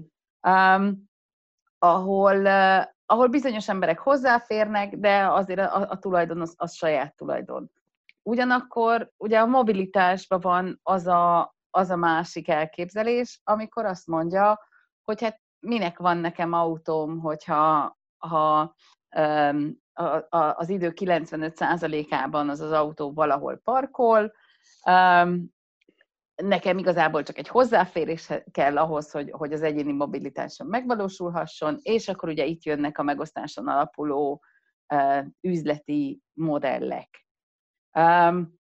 um, 0.47 1.09
ahol, 1.79 2.37
uh, 2.37 2.83
ahol 3.05 3.27
bizonyos 3.27 3.69
emberek 3.69 3.99
hozzáférnek, 3.99 4.95
de 4.95 5.27
azért 5.27 5.59
a, 5.59 5.87
a 5.89 5.99
tulajdon 5.99 6.41
az, 6.41 6.53
az 6.57 6.73
saját 6.73 7.15
tulajdon. 7.15 7.71
Ugyanakkor 8.23 9.11
ugye 9.17 9.39
a 9.39 9.45
mobilitásban 9.45 10.39
van 10.39 10.79
az 10.83 11.07
a, 11.07 11.55
az 11.69 11.89
a 11.89 11.95
másik 11.95 12.49
elképzelés, 12.49 13.41
amikor 13.43 13.85
azt 13.85 14.07
mondja, 14.07 14.59
hogy 15.03 15.21
hát 15.21 15.41
minek 15.59 15.97
van 15.97 16.17
nekem 16.17 16.53
autóm, 16.53 17.19
hogyha 17.19 17.97
ha, 18.17 18.75
um, 19.15 19.81
a, 19.93 20.03
a, 20.37 20.55
az 20.57 20.69
idő 20.69 20.93
95%-ában 20.95 22.49
az 22.49 22.59
az 22.59 22.71
autó 22.71 23.13
valahol 23.13 23.59
parkol, 23.63 24.31
Um, 24.85 25.53
nekem 26.35 26.77
igazából 26.77 27.23
csak 27.23 27.37
egy 27.37 27.47
hozzáférés 27.47 28.29
kell 28.51 28.77
ahhoz, 28.77 29.11
hogy, 29.11 29.31
hogy 29.31 29.53
az 29.53 29.61
egyéni 29.61 29.91
mobilitásom 29.91 30.67
megvalósulhasson, 30.67 31.79
és 31.81 32.07
akkor 32.07 32.29
ugye 32.29 32.45
itt 32.45 32.63
jönnek 32.63 32.97
a 32.97 33.03
megosztáson 33.03 33.67
alapuló 33.67 34.43
uh, 34.93 35.25
üzleti 35.41 36.21
modellek. 36.33 37.25
Um, 37.93 38.61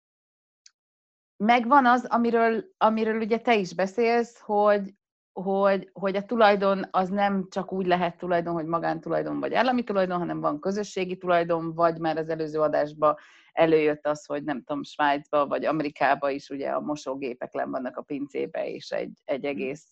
megvan 1.43 1.85
az, 1.85 2.05
amiről, 2.05 2.63
amiről 2.77 3.21
ugye 3.21 3.39
te 3.39 3.55
is 3.55 3.75
beszélsz, 3.75 4.39
hogy, 4.39 4.93
hogy, 5.31 5.89
hogy 5.93 6.15
a 6.15 6.25
tulajdon 6.25 6.87
az 6.91 7.09
nem 7.09 7.47
csak 7.49 7.71
úgy 7.71 7.85
lehet 7.85 8.17
tulajdon, 8.17 8.53
hogy 8.53 8.65
magántulajdon 8.65 9.39
vagy 9.39 9.53
állami 9.53 9.83
tulajdon, 9.83 10.17
hanem 10.17 10.39
van 10.39 10.59
közösségi 10.59 11.17
tulajdon, 11.17 11.73
vagy 11.73 11.99
már 11.99 12.17
az 12.17 12.29
előző 12.29 12.59
adásban 12.59 13.15
előjött 13.59 14.07
az, 14.07 14.25
hogy 14.25 14.43
nem 14.43 14.63
tudom, 14.63 14.83
Svájcba 14.83 15.47
vagy 15.47 15.65
Amerikába 15.65 16.29
is 16.29 16.49
ugye 16.49 16.69
a 16.69 16.79
mosógépek 16.79 17.53
len 17.53 17.71
vannak 17.71 17.97
a 17.97 18.01
pincébe, 18.01 18.67
és 18.69 18.89
egy, 18.89 19.11
egy 19.25 19.39
hmm. 19.39 19.49
egész 19.49 19.89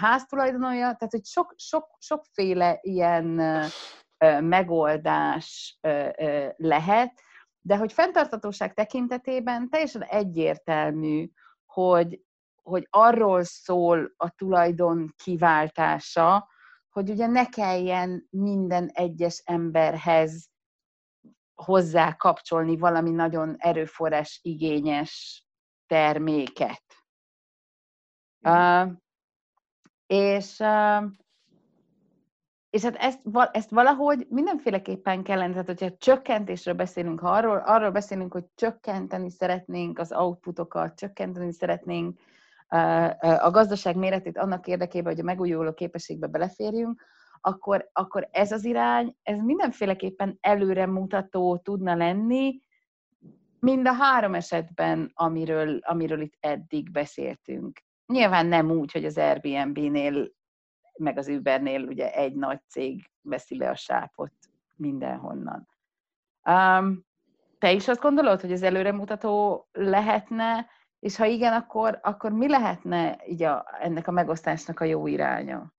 ház 0.00 0.26
tulajdonolja. 0.26 0.80
Tehát, 0.80 1.10
hogy 1.10 1.24
sok, 1.24 1.54
sok, 1.56 1.96
sokféle 1.98 2.78
ilyen 2.80 3.24
megoldás 4.40 5.78
lehet, 6.56 7.20
de 7.60 7.76
hogy 7.76 7.92
fenntartatóság 7.92 8.74
tekintetében 8.74 9.68
teljesen 9.68 10.02
egyértelmű, 10.02 11.28
hogy, 11.64 12.20
hogy 12.62 12.86
arról 12.90 13.42
szól 13.44 14.12
a 14.16 14.30
tulajdon 14.30 15.14
kiváltása, 15.24 16.48
hogy 16.90 17.10
ugye 17.10 17.26
ne 17.26 17.46
kelljen 17.46 18.26
minden 18.30 18.88
egyes 18.92 19.42
emberhez 19.44 20.48
hozzá 21.56 22.16
kapcsolni 22.16 22.76
valami 22.76 23.10
nagyon 23.10 23.54
erőforrás 23.58 24.38
igényes 24.42 25.44
terméket. 25.86 26.82
Uh, 28.40 28.92
és, 30.06 30.58
uh, 30.58 31.04
és 32.70 32.82
hát 32.82 32.96
ezt, 32.96 33.20
ezt 33.52 33.70
valahogy 33.70 34.26
mindenféleképpen 34.30 35.22
kellene, 35.22 35.52
tehát 35.52 35.66
hogyha 35.66 35.96
csökkentésről 35.98 36.74
beszélünk, 36.74 37.20
ha 37.20 37.30
arról, 37.30 37.58
arról 37.58 37.90
beszélünk, 37.90 38.32
hogy 38.32 38.44
csökkenteni 38.54 39.30
szeretnénk 39.30 39.98
az 39.98 40.12
outputokat, 40.12 40.98
csökkenteni 40.98 41.52
szeretnénk 41.52 42.18
uh, 42.70 43.44
a 43.44 43.50
gazdaság 43.50 43.96
méretét 43.96 44.38
annak 44.38 44.66
érdekében, 44.66 45.12
hogy 45.12 45.20
a 45.20 45.24
megújuló 45.24 45.72
képességbe 45.72 46.26
beleférjünk, 46.26 47.02
akkor, 47.40 47.90
akkor 47.92 48.28
ez 48.32 48.52
az 48.52 48.64
irány, 48.64 49.16
ez 49.22 49.38
mindenféleképpen 49.38 50.38
előremutató 50.40 51.56
tudna 51.56 51.94
lenni, 51.94 52.60
mind 53.60 53.86
a 53.86 53.92
három 53.92 54.34
esetben, 54.34 55.10
amiről, 55.14 55.78
amiről 55.82 56.20
itt 56.20 56.36
eddig 56.40 56.90
beszéltünk. 56.90 57.80
Nyilván 58.06 58.46
nem 58.46 58.70
úgy, 58.70 58.92
hogy 58.92 59.04
az 59.04 59.18
Airbnb-nél, 59.18 60.28
meg 60.98 61.18
az 61.18 61.28
Ubernél 61.28 61.82
ugye 61.82 62.12
egy 62.12 62.34
nagy 62.34 62.60
cég 62.68 63.10
veszi 63.22 63.56
be 63.56 63.70
a 63.70 63.74
sápot 63.74 64.32
mindenhonnan. 64.76 65.68
Um, 66.48 67.04
te 67.58 67.72
is 67.72 67.88
azt 67.88 68.00
gondolod, 68.00 68.40
hogy 68.40 68.52
ez 68.52 68.62
előremutató 68.62 69.66
lehetne, 69.72 70.66
és 70.98 71.16
ha 71.16 71.24
igen, 71.24 71.52
akkor, 71.52 71.98
akkor 72.02 72.32
mi 72.32 72.48
lehetne 72.48 73.18
így 73.26 73.42
a, 73.42 73.66
ennek 73.80 74.08
a 74.08 74.10
megosztásnak 74.10 74.80
a 74.80 74.84
jó 74.84 75.06
iránya? 75.06 75.74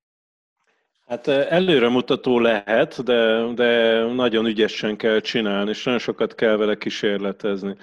Hát 1.08 1.28
előremutató 1.28 2.40
lehet, 2.40 3.04
de, 3.04 3.54
de 3.54 4.02
nagyon 4.06 4.46
ügyesen 4.46 4.96
kell 4.96 5.20
csinálni, 5.20 5.70
és 5.70 5.84
nagyon 5.84 6.00
sokat 6.00 6.36
kell 6.36 6.56
vele 6.56 6.76
kísérletezni. 6.76 7.76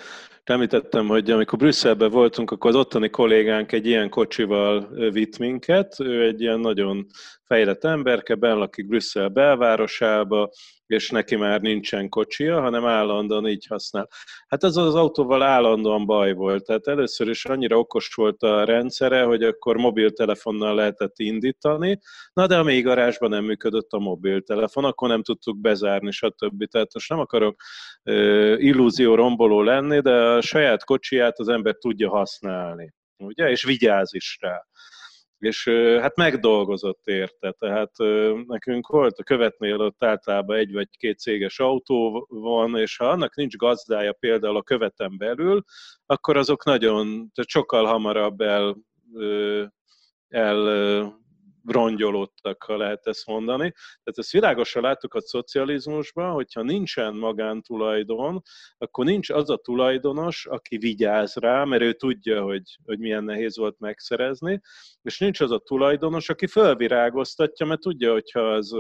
Említettem, 0.45 1.07
hogy 1.07 1.31
amikor 1.31 1.59
Brüsszelben 1.59 2.11
voltunk, 2.11 2.51
akkor 2.51 2.71
az 2.71 2.77
ottani 2.77 3.11
kollégánk 3.11 3.73
egy 3.73 3.87
ilyen 3.87 4.09
kocsival 4.09 4.89
vitt 5.11 5.39
minket. 5.39 6.01
Ő 6.01 6.27
egy 6.27 6.41
ilyen 6.41 6.61
nagyon 6.61 7.07
fejlett 7.43 7.85
emberke, 7.85 8.35
benn 8.35 8.59
lakik 8.59 8.87
Brüsszel 8.87 9.29
belvárosába, 9.29 10.51
és 10.95 11.11
neki 11.11 11.37
már 11.37 11.61
nincsen 11.61 12.09
kocsia, 12.09 12.61
hanem 12.61 12.87
állandóan 12.87 13.49
így 13.49 13.67
használ. 13.67 14.09
Hát 14.47 14.65
ez 14.65 14.77
az 14.77 14.95
autóval 14.95 15.43
állandóan 15.43 16.07
baj 16.07 16.33
volt. 16.33 16.65
Tehát 16.65 16.87
először 16.87 17.29
is 17.29 17.45
annyira 17.45 17.79
okos 17.79 18.15
volt 18.15 18.43
a 18.43 18.65
rendszere, 18.65 19.23
hogy 19.23 19.43
akkor 19.43 19.77
mobiltelefonnal 19.77 20.75
lehetett 20.75 21.15
indítani, 21.19 22.01
na 22.33 22.47
de 22.47 22.59
a 22.59 22.63
mély 22.63 22.81
garázsban 22.81 23.31
nem 23.31 23.45
működött 23.45 23.91
a 23.91 23.99
mobiltelefon, 23.99 24.85
akkor 24.85 25.09
nem 25.09 25.23
tudtuk 25.23 25.61
bezárni, 25.61 26.11
stb. 26.11 26.65
Tehát 26.65 26.95
most 26.95 27.09
nem 27.09 27.19
akarok 27.19 27.61
illúzió 28.57 29.15
romboló 29.15 29.63
lenni, 29.63 30.01
de 30.01 30.13
a 30.13 30.41
saját 30.41 30.85
kocsiját 30.85 31.39
az 31.39 31.49
ember 31.49 31.75
tudja 31.75 32.11
használni, 32.11 32.95
ugye, 33.17 33.51
és 33.51 33.65
vigyáz 33.65 34.15
is 34.15 34.39
rá 34.41 34.65
és 35.45 35.69
hát 36.01 36.17
megdolgozott 36.17 37.07
érte, 37.07 37.51
tehát 37.59 37.91
nekünk 38.47 38.87
volt 38.87 39.19
a 39.19 39.23
követnél 39.23 39.81
ott 39.81 40.05
általában 40.05 40.57
egy 40.57 40.73
vagy 40.73 40.89
két 40.99 41.19
céges 41.19 41.59
autó 41.59 42.27
van, 42.31 42.77
és 42.77 42.97
ha 42.97 43.09
annak 43.09 43.37
nincs 43.37 43.57
gazdája 43.57 44.13
például 44.13 44.57
a 44.57 44.63
követen 44.63 45.19
belül, 45.19 45.65
akkor 46.07 46.37
azok 46.37 46.65
nagyon, 46.65 47.07
tehát 47.07 47.51
sokkal 47.51 47.85
hamarabb 47.85 48.41
el, 48.41 48.77
el 50.29 51.23
rongyolódtak, 51.67 52.63
ha 52.63 52.77
lehet 52.77 53.07
ezt 53.07 53.27
mondani. 53.27 53.71
Tehát 53.73 54.19
ezt 54.19 54.33
világosan 54.33 54.83
láttuk 54.83 55.15
a 55.15 55.21
szocializmusban, 55.21 56.33
hogyha 56.33 56.63
nincsen 56.63 57.15
magántulajdon, 57.15 58.43
akkor 58.79 59.05
nincs 59.05 59.31
az 59.31 59.51
a 59.51 59.57
tulajdonos, 59.57 60.47
aki 60.47 60.77
vigyáz 60.77 61.35
rá, 61.35 61.65
mert 61.65 61.83
ő 61.83 61.93
tudja, 61.93 62.43
hogy, 62.43 62.79
hogy 62.85 62.99
milyen 62.99 63.25
nehéz 63.25 63.57
volt 63.57 63.79
megszerezni, 63.79 64.61
és 65.03 65.19
nincs 65.19 65.41
az 65.41 65.51
a 65.51 65.59
tulajdonos, 65.59 66.29
aki 66.29 66.47
fölvirágoztatja, 66.47 67.67
mert 67.67 67.81
tudja, 67.81 68.13
hogyha 68.13 68.41
az 68.41 68.77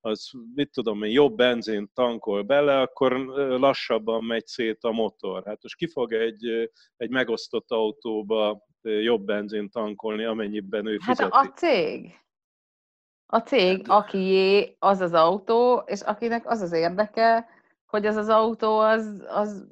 az, 0.00 0.30
mit 0.54 0.70
tudom 0.72 1.02
én, 1.02 1.10
jobb 1.10 1.36
benzin 1.36 1.90
tankol 1.94 2.42
bele, 2.42 2.80
akkor 2.80 3.12
lassabban 3.58 4.24
megy 4.24 4.46
szét 4.46 4.84
a 4.84 4.90
motor. 4.90 5.42
Hát 5.44 5.62
most 5.62 5.76
ki 5.76 5.88
fog 5.88 6.12
egy, 6.12 6.70
egy 6.96 7.10
megosztott 7.10 7.70
autóba 7.70 8.66
jobb 8.82 9.24
benzin 9.24 9.70
tankolni, 9.70 10.24
amennyiben 10.24 10.86
ő 10.86 10.98
fizeti. 10.98 11.30
Hát 11.32 11.46
a 11.46 11.52
cég. 11.52 12.18
A 13.26 13.38
cég, 13.38 13.86
hát- 13.86 14.04
akié 14.04 14.76
az 14.78 15.00
az 15.00 15.12
autó, 15.12 15.82
és 15.86 16.00
akinek 16.00 16.50
az 16.50 16.60
az 16.60 16.72
érdeke, 16.72 17.48
hogy 17.86 18.06
az 18.06 18.16
az 18.16 18.28
autó 18.28 18.78
az, 18.78 19.24
az 19.28 19.68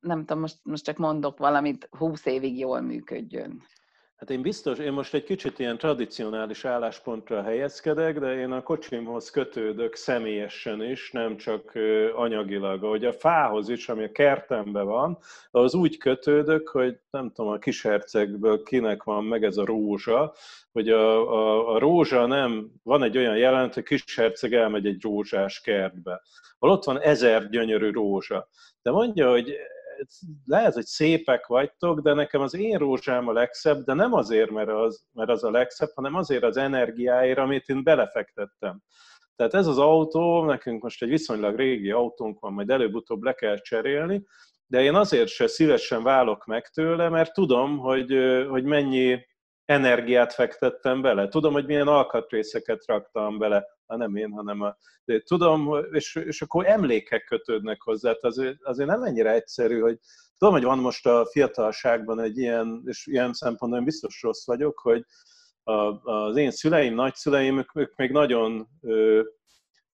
nem 0.00 0.18
tudom, 0.18 0.40
most, 0.40 0.58
most 0.62 0.84
csak 0.84 0.96
mondok 0.96 1.38
valamit, 1.38 1.88
20 1.90 2.26
évig 2.26 2.58
jól 2.58 2.80
működjön. 2.80 3.62
Hát 4.22 4.30
én 4.30 4.42
biztos, 4.42 4.78
én 4.78 4.92
most 4.92 5.14
egy 5.14 5.24
kicsit 5.24 5.58
ilyen 5.58 5.78
tradicionális 5.78 6.64
álláspontra 6.64 7.42
helyezkedek, 7.42 8.18
de 8.18 8.34
én 8.34 8.50
a 8.50 8.62
kocsimhoz 8.62 9.30
kötődök 9.30 9.94
személyesen 9.94 10.82
is, 10.82 11.10
nem 11.10 11.36
csak 11.36 11.72
anyagilag. 12.14 12.84
Ahogy 12.84 13.04
a 13.04 13.12
fához 13.12 13.68
is, 13.68 13.88
ami 13.88 14.04
a 14.04 14.12
kertemben 14.12 14.86
van, 14.86 15.18
az 15.50 15.74
úgy 15.74 15.96
kötődök, 15.96 16.68
hogy 16.68 16.98
nem 17.10 17.32
tudom, 17.32 17.50
a 17.50 17.58
kishercegből 17.58 18.62
kinek 18.62 19.02
van 19.02 19.24
meg 19.24 19.44
ez 19.44 19.56
a 19.56 19.64
rózsa, 19.64 20.34
hogy 20.72 20.88
a, 20.88 21.32
a, 21.32 21.74
a 21.74 21.78
rózsa 21.78 22.26
nem, 22.26 22.70
van 22.82 23.02
egy 23.02 23.16
olyan 23.16 23.36
jelent, 23.36 23.74
hogy 23.74 23.82
kisherceg 23.82 24.54
elmegy 24.54 24.86
egy 24.86 25.02
rózsás 25.02 25.60
kertbe. 25.60 26.22
Ott 26.58 26.84
van 26.84 27.00
ezer 27.00 27.48
gyönyörű 27.48 27.90
rózsa. 27.90 28.48
De 28.82 28.90
mondja, 28.90 29.30
hogy 29.30 29.56
lehet, 30.44 30.74
hogy 30.74 30.84
szépek 30.84 31.46
vagytok, 31.46 32.00
de 32.00 32.12
nekem 32.12 32.40
az 32.40 32.54
én 32.54 32.78
rózsám 32.78 33.28
a 33.28 33.32
legszebb, 33.32 33.84
de 33.84 33.94
nem 33.94 34.12
azért, 34.12 34.50
mert 34.50 34.68
az, 34.68 35.06
mert 35.12 35.30
az 35.30 35.44
a 35.44 35.50
legszebb, 35.50 35.90
hanem 35.94 36.14
azért 36.14 36.42
az 36.42 36.56
energiáért, 36.56 37.38
amit 37.38 37.68
én 37.68 37.82
belefektettem. 37.82 38.82
Tehát 39.36 39.54
ez 39.54 39.66
az 39.66 39.78
autó, 39.78 40.44
nekünk 40.44 40.82
most 40.82 41.02
egy 41.02 41.08
viszonylag 41.08 41.56
régi 41.56 41.90
autónk 41.90 42.40
van, 42.40 42.52
majd 42.52 42.70
előbb-utóbb 42.70 43.22
le 43.22 43.32
kell 43.32 43.56
cserélni, 43.58 44.26
de 44.66 44.82
én 44.82 44.94
azért 44.94 45.28
se 45.28 45.46
szívesen 45.46 46.02
válok 46.02 46.44
meg 46.44 46.68
tőle, 46.68 47.08
mert 47.08 47.32
tudom, 47.32 47.78
hogy, 47.78 48.16
hogy 48.48 48.64
mennyi 48.64 49.26
energiát 49.64 50.32
fektettem 50.32 51.02
bele. 51.02 51.28
Tudom, 51.28 51.52
hogy 51.52 51.66
milyen 51.66 51.88
alkatrészeket 51.88 52.86
raktam 52.86 53.38
bele, 53.38 53.66
ha 53.86 53.96
nem 53.96 54.16
én, 54.16 54.30
hanem 54.30 54.60
a... 54.60 54.76
De 55.04 55.20
tudom, 55.20 55.84
és, 55.90 56.14
és 56.14 56.42
akkor 56.42 56.66
emlékek 56.66 57.24
kötődnek 57.24 57.82
hozzá. 57.82 58.08
Tehát 58.08 58.24
azért, 58.24 58.56
azért 58.62 58.88
nem 58.88 59.02
ennyire 59.02 59.32
egyszerű, 59.32 59.80
hogy 59.80 59.98
tudom, 60.38 60.54
hogy 60.54 60.64
van 60.64 60.78
most 60.78 61.06
a 61.06 61.26
fiatalságban 61.26 62.20
egy 62.20 62.38
ilyen, 62.38 62.82
és 62.84 63.06
ilyen 63.06 63.32
szempontból 63.32 63.78
én 63.80 63.84
biztos 63.84 64.22
rossz 64.22 64.46
vagyok, 64.46 64.78
hogy 64.78 65.04
a, 65.62 65.72
az 66.12 66.36
én 66.36 66.50
szüleim, 66.50 66.94
nagyszüleim, 66.94 67.58
ők, 67.58 67.76
ők 67.76 67.96
még 67.96 68.10
nagyon 68.10 68.68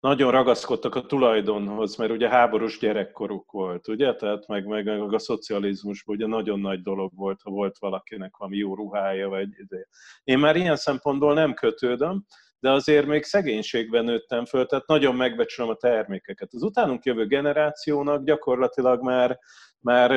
nagyon 0.06 0.32
ragaszkodtak 0.32 0.96
a 0.96 1.06
tulajdonhoz, 1.06 1.96
mert 1.96 2.12
ugye 2.12 2.30
háborús 2.30 2.80
gyerekkoruk 2.80 3.52
volt, 3.52 3.88
ugye? 3.88 4.16
Tehát 4.16 4.48
meg, 4.48 4.66
meg, 4.66 4.88
a 4.88 5.20
szocializmusban 5.20 6.16
ugye 6.16 6.26
nagyon 6.26 6.60
nagy 6.60 6.82
dolog 6.82 7.12
volt, 7.16 7.42
ha 7.44 7.50
volt 7.52 7.78
valakinek 7.78 8.38
valami 8.38 8.58
jó 8.58 8.76
ruhája, 8.76 9.30
vagy 9.30 9.48
ide. 9.58 9.88
Én 10.24 10.40
már 10.40 10.56
ilyen 10.56 10.76
szempontból 10.76 11.34
nem 11.34 11.54
kötődöm, 11.54 12.26
de 12.60 12.72
azért 12.72 13.06
még 13.06 13.24
szegénységben 13.24 14.04
nőttem 14.04 14.46
föl, 14.46 14.66
tehát 14.66 14.88
nagyon 14.88 15.16
megbecsülöm 15.16 15.70
a 15.70 15.76
termékeket. 15.76 16.54
Az 16.54 16.64
utánunk 16.64 17.04
jövő 17.04 17.26
generációnak 17.26 18.24
gyakorlatilag 18.24 19.02
már, 19.04 19.40
már 19.80 20.12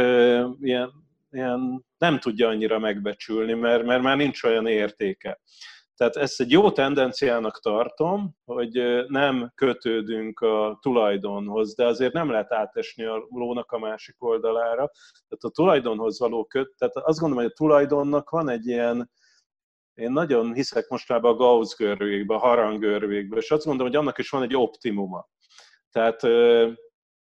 ilyen, 0.61 0.93
ilyen 1.31 1.85
nem 1.99 2.19
tudja 2.19 2.49
annyira 2.49 2.79
megbecsülni, 2.79 3.53
mert, 3.53 3.85
mert 3.85 4.03
már 4.03 4.17
nincs 4.17 4.43
olyan 4.43 4.67
értéke. 4.67 5.41
Tehát 5.99 6.17
ezt 6.17 6.41
egy 6.41 6.51
jó 6.51 6.71
tendenciának 6.71 7.61
tartom, 7.61 8.35
hogy 8.45 9.05
nem 9.07 9.53
kötődünk 9.55 10.41
a 10.41 10.79
tulajdonhoz, 10.81 11.75
de 11.75 11.87
azért 11.87 12.13
nem 12.13 12.31
lehet 12.31 12.53
átesni 12.53 13.05
a 13.05 13.27
lónak 13.29 13.73
a 13.73 13.79
másik 13.79 14.23
oldalára. 14.23 14.91
Tehát 15.29 15.43
a 15.43 15.51
tulajdonhoz 15.51 16.19
való 16.19 16.45
köt, 16.45 16.75
tehát 16.77 16.97
azt 16.97 17.19
gondolom, 17.19 17.45
hogy 17.45 17.53
a 17.53 17.57
tulajdonnak 17.57 18.31
van 18.31 18.49
egy 18.49 18.67
ilyen, 18.67 19.11
én 19.95 20.11
nagyon 20.13 20.55
hiszek 20.55 20.89
mostában 20.89 21.33
a 21.33 21.37
Gauss 21.37 21.75
görvékbe, 21.75 22.35
a 22.35 22.39
harang 22.39 22.81
görvékbe, 22.81 23.37
és 23.37 23.51
azt 23.51 23.65
gondolom, 23.65 23.93
hogy 23.93 24.01
annak 24.01 24.19
is 24.19 24.31
van 24.31 24.43
egy 24.43 24.57
optimuma. 24.57 25.29
Tehát 25.91 26.23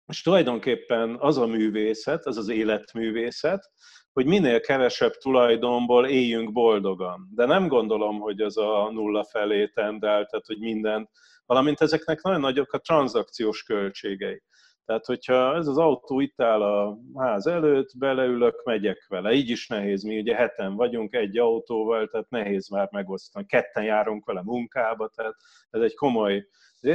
és 0.09 0.21
tulajdonképpen 0.21 1.15
az 1.19 1.37
a 1.37 1.45
művészet, 1.45 2.25
az 2.25 2.37
az 2.37 2.49
életművészet, 2.49 3.71
hogy 4.13 4.25
minél 4.25 4.59
kevesebb 4.59 5.11
tulajdonból 5.11 6.07
éljünk 6.07 6.51
boldogan. 6.51 7.29
De 7.35 7.45
nem 7.45 7.67
gondolom, 7.67 8.19
hogy 8.19 8.41
ez 8.41 8.57
a 8.57 8.89
nulla 8.91 9.23
felé 9.23 9.67
tendál, 9.67 10.25
tehát 10.25 10.45
hogy 10.45 10.59
minden, 10.59 11.09
valamint 11.45 11.81
ezeknek 11.81 12.21
nagyon 12.21 12.39
nagyok 12.39 12.73
a 12.73 12.77
tranzakciós 12.77 13.63
költségei. 13.63 14.41
Tehát, 14.89 15.05
hogyha 15.05 15.55
ez 15.55 15.67
az 15.67 15.77
autó 15.77 16.19
itt 16.19 16.41
áll 16.41 16.61
a 16.61 16.97
ház 17.15 17.47
előtt, 17.47 17.97
beleülök, 17.97 18.63
megyek 18.63 19.05
vele. 19.07 19.31
Így 19.31 19.49
is 19.49 19.67
nehéz, 19.67 20.03
mi 20.03 20.19
ugye 20.19 20.35
heten 20.35 20.75
vagyunk 20.75 21.13
egy 21.15 21.37
autóval, 21.37 22.07
tehát 22.07 22.29
nehéz 22.29 22.69
már 22.69 22.87
megosztani. 22.91 23.45
Ketten 23.45 23.83
járunk 23.83 24.25
vele 24.25 24.41
munkába, 24.43 25.11
tehát 25.15 25.35
ez 25.69 25.81
egy 25.81 25.95
komoly 25.95 26.47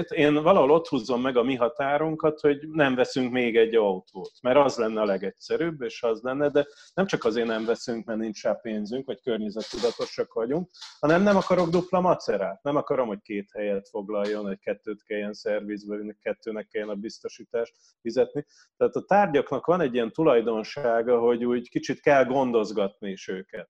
én 0.09 0.43
valahol 0.43 0.71
ott 0.71 0.89
húzom 0.89 1.21
meg 1.21 1.37
a 1.37 1.43
mi 1.43 1.55
határunkat, 1.55 2.41
hogy 2.41 2.69
nem 2.69 2.95
veszünk 2.95 3.33
még 3.33 3.57
egy 3.57 3.75
autót, 3.75 4.33
mert 4.43 4.57
az 4.57 4.77
lenne 4.77 5.01
a 5.01 5.05
legegyszerűbb, 5.05 5.83
és 5.83 6.03
az 6.03 6.21
lenne, 6.21 6.49
de 6.49 6.67
nem 6.95 7.07
csak 7.07 7.25
azért 7.25 7.47
nem 7.47 7.65
veszünk, 7.65 8.05
mert 8.05 8.19
nincs 8.19 8.43
rá 8.43 8.53
pénzünk, 8.53 9.07
vagy 9.07 9.21
környezettudatosak 9.21 10.33
vagyunk, 10.33 10.71
hanem 11.01 11.23
nem 11.23 11.37
akarok 11.37 11.69
dupla 11.69 12.01
macerát. 12.01 12.63
Nem 12.63 12.77
akarom, 12.77 13.07
hogy 13.07 13.23
két 13.23 13.51
helyet 13.53 13.89
foglaljon, 13.89 14.51
egy 14.51 14.59
kettőt 14.59 15.03
kelljen 15.03 15.33
szervizbe, 15.33 16.17
kettőnek 16.21 16.69
kelljen 16.69 16.91
a 16.91 16.95
biztosítást 16.95 17.75
fizetni. 18.01 18.45
Tehát 18.77 18.95
a 18.95 19.05
tárgyaknak 19.05 19.67
van 19.67 19.81
egy 19.81 19.95
ilyen 19.95 20.13
tulajdonsága, 20.13 21.19
hogy 21.19 21.45
úgy 21.45 21.69
kicsit 21.69 22.01
kell 22.01 22.25
gondozgatni 22.25 23.11
is 23.11 23.29
őket 23.29 23.69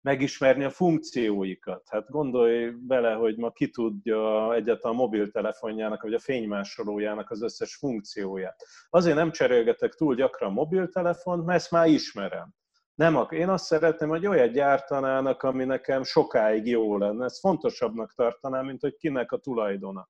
megismerni 0.00 0.64
a 0.64 0.70
funkcióikat. 0.70 1.82
Hát 1.88 2.08
gondolj 2.08 2.70
bele, 2.70 3.12
hogy 3.12 3.36
ma 3.36 3.50
ki 3.50 3.70
tudja 3.70 4.54
egyáltalán 4.54 4.96
a 4.96 5.00
mobiltelefonjának, 5.00 6.02
vagy 6.02 6.14
a 6.14 6.18
fénymásolójának 6.18 7.30
az 7.30 7.42
összes 7.42 7.76
funkcióját. 7.76 8.66
Azért 8.90 9.16
nem 9.16 9.30
cserélgetek 9.30 9.94
túl 9.94 10.14
gyakran 10.14 10.52
mobiltelefont, 10.52 11.44
mert 11.44 11.58
ezt 11.58 11.70
már 11.70 11.86
ismerem. 11.88 12.54
Nem, 12.94 13.26
én 13.30 13.48
azt 13.48 13.64
szeretném, 13.64 14.08
hogy 14.08 14.26
olyat 14.26 14.52
gyártanának, 14.52 15.42
ami 15.42 15.64
nekem 15.64 16.02
sokáig 16.02 16.66
jó 16.66 16.98
lenne. 16.98 17.24
Ezt 17.24 17.38
fontosabbnak 17.38 18.14
tartanám, 18.14 18.66
mint 18.66 18.80
hogy 18.80 18.96
kinek 18.96 19.32
a 19.32 19.38
tulajdona. 19.38 20.08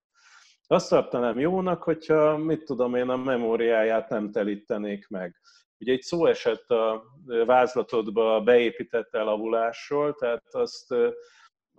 Azt 0.67 0.89
tartanám 0.89 1.39
jónak, 1.39 1.83
hogyha, 1.83 2.37
mit 2.37 2.65
tudom 2.65 2.95
én, 2.95 3.09
a 3.09 3.17
memóriáját 3.17 4.09
nem 4.09 4.31
telítenék 4.31 5.09
meg 5.09 5.41
Ugye 5.81 5.93
egy 5.93 6.03
szó 6.03 6.27
esett 6.27 6.71
a 6.71 7.03
vázlatodba 7.47 8.41
beépített 8.41 9.15
elavulásról, 9.15 10.15
tehát 10.15 10.55
azt 10.55 10.95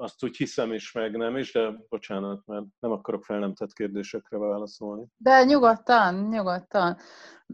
azt 0.02 0.24
úgy 0.24 0.38
hiszem 0.38 0.74
is, 0.74 0.92
meg 0.92 1.18
nem 1.18 1.38
is, 1.38 1.54
de 1.54 1.74
bocsánat, 1.90 2.46
mert 2.46 2.64
nem 2.80 2.92
akarok 2.92 3.24
fel 3.24 3.40
nem 3.40 3.54
tett 3.54 3.74
kérdésekre 3.74 4.38
válaszolni. 4.38 5.06
De 5.18 5.44
nyugodtan, 5.44 6.28
nyugodtan. 6.30 6.98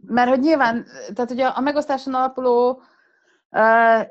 Mert 0.06 0.30
hogy 0.30 0.40
nyilván, 0.40 0.86
tehát 1.14 1.32
ugye 1.32 1.46
a 1.46 1.60
megosztáson 1.62 2.14
alapuló 2.14 2.82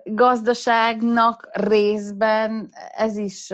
gazdaságnak 0.05 1.49
részben 1.53 2.69
ez 2.97 3.17
is, 3.17 3.53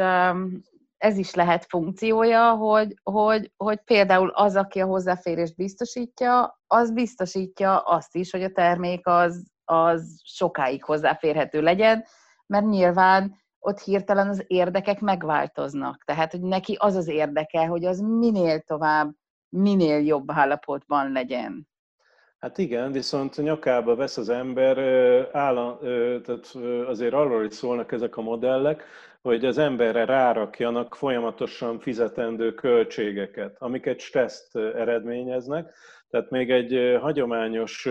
ez 1.02 1.18
is 1.18 1.34
lehet 1.34 1.66
funkciója, 1.68 2.50
hogy, 2.50 2.94
hogy, 3.02 3.52
hogy 3.56 3.80
például 3.84 4.28
az, 4.28 4.56
aki 4.56 4.80
a 4.80 4.86
hozzáférést 4.86 5.56
biztosítja, 5.56 6.60
az 6.66 6.92
biztosítja 6.92 7.78
azt 7.78 8.16
is, 8.16 8.30
hogy 8.30 8.42
a 8.42 8.52
termék 8.52 9.06
az, 9.06 9.46
az 9.64 10.20
sokáig 10.24 10.84
hozzáférhető 10.84 11.60
legyen, 11.60 12.04
mert 12.46 12.66
nyilván 12.66 13.40
ott 13.58 13.80
hirtelen 13.80 14.28
az 14.28 14.44
érdekek 14.46 15.00
megváltoznak. 15.00 16.02
Tehát, 16.04 16.30
hogy 16.30 16.40
neki 16.40 16.76
az 16.78 16.94
az 16.94 17.08
érdeke, 17.08 17.66
hogy 17.66 17.84
az 17.84 18.00
minél 18.00 18.60
tovább, 18.60 19.10
minél 19.48 19.98
jobb 19.98 20.30
állapotban 20.30 21.12
legyen. 21.12 21.68
Hát 22.38 22.58
igen, 22.58 22.92
viszont 22.92 23.36
nyakába 23.36 23.94
vesz 23.94 24.16
az 24.16 24.28
ember, 24.28 24.78
állam, 25.32 25.78
tehát 26.24 26.56
azért 26.86 27.12
arról 27.12 27.44
is 27.44 27.54
szólnak 27.54 27.92
ezek 27.92 28.16
a 28.16 28.22
modellek, 28.22 28.84
hogy 29.22 29.44
az 29.44 29.58
emberre 29.58 30.04
rárakjanak 30.04 30.94
folyamatosan 30.94 31.78
fizetendő 31.78 32.54
költségeket, 32.54 33.56
amiket 33.58 34.00
stresszt 34.00 34.56
eredményeznek. 34.56 35.74
Tehát 36.10 36.30
még 36.30 36.50
egy 36.50 36.98
hagyományos 37.00 37.88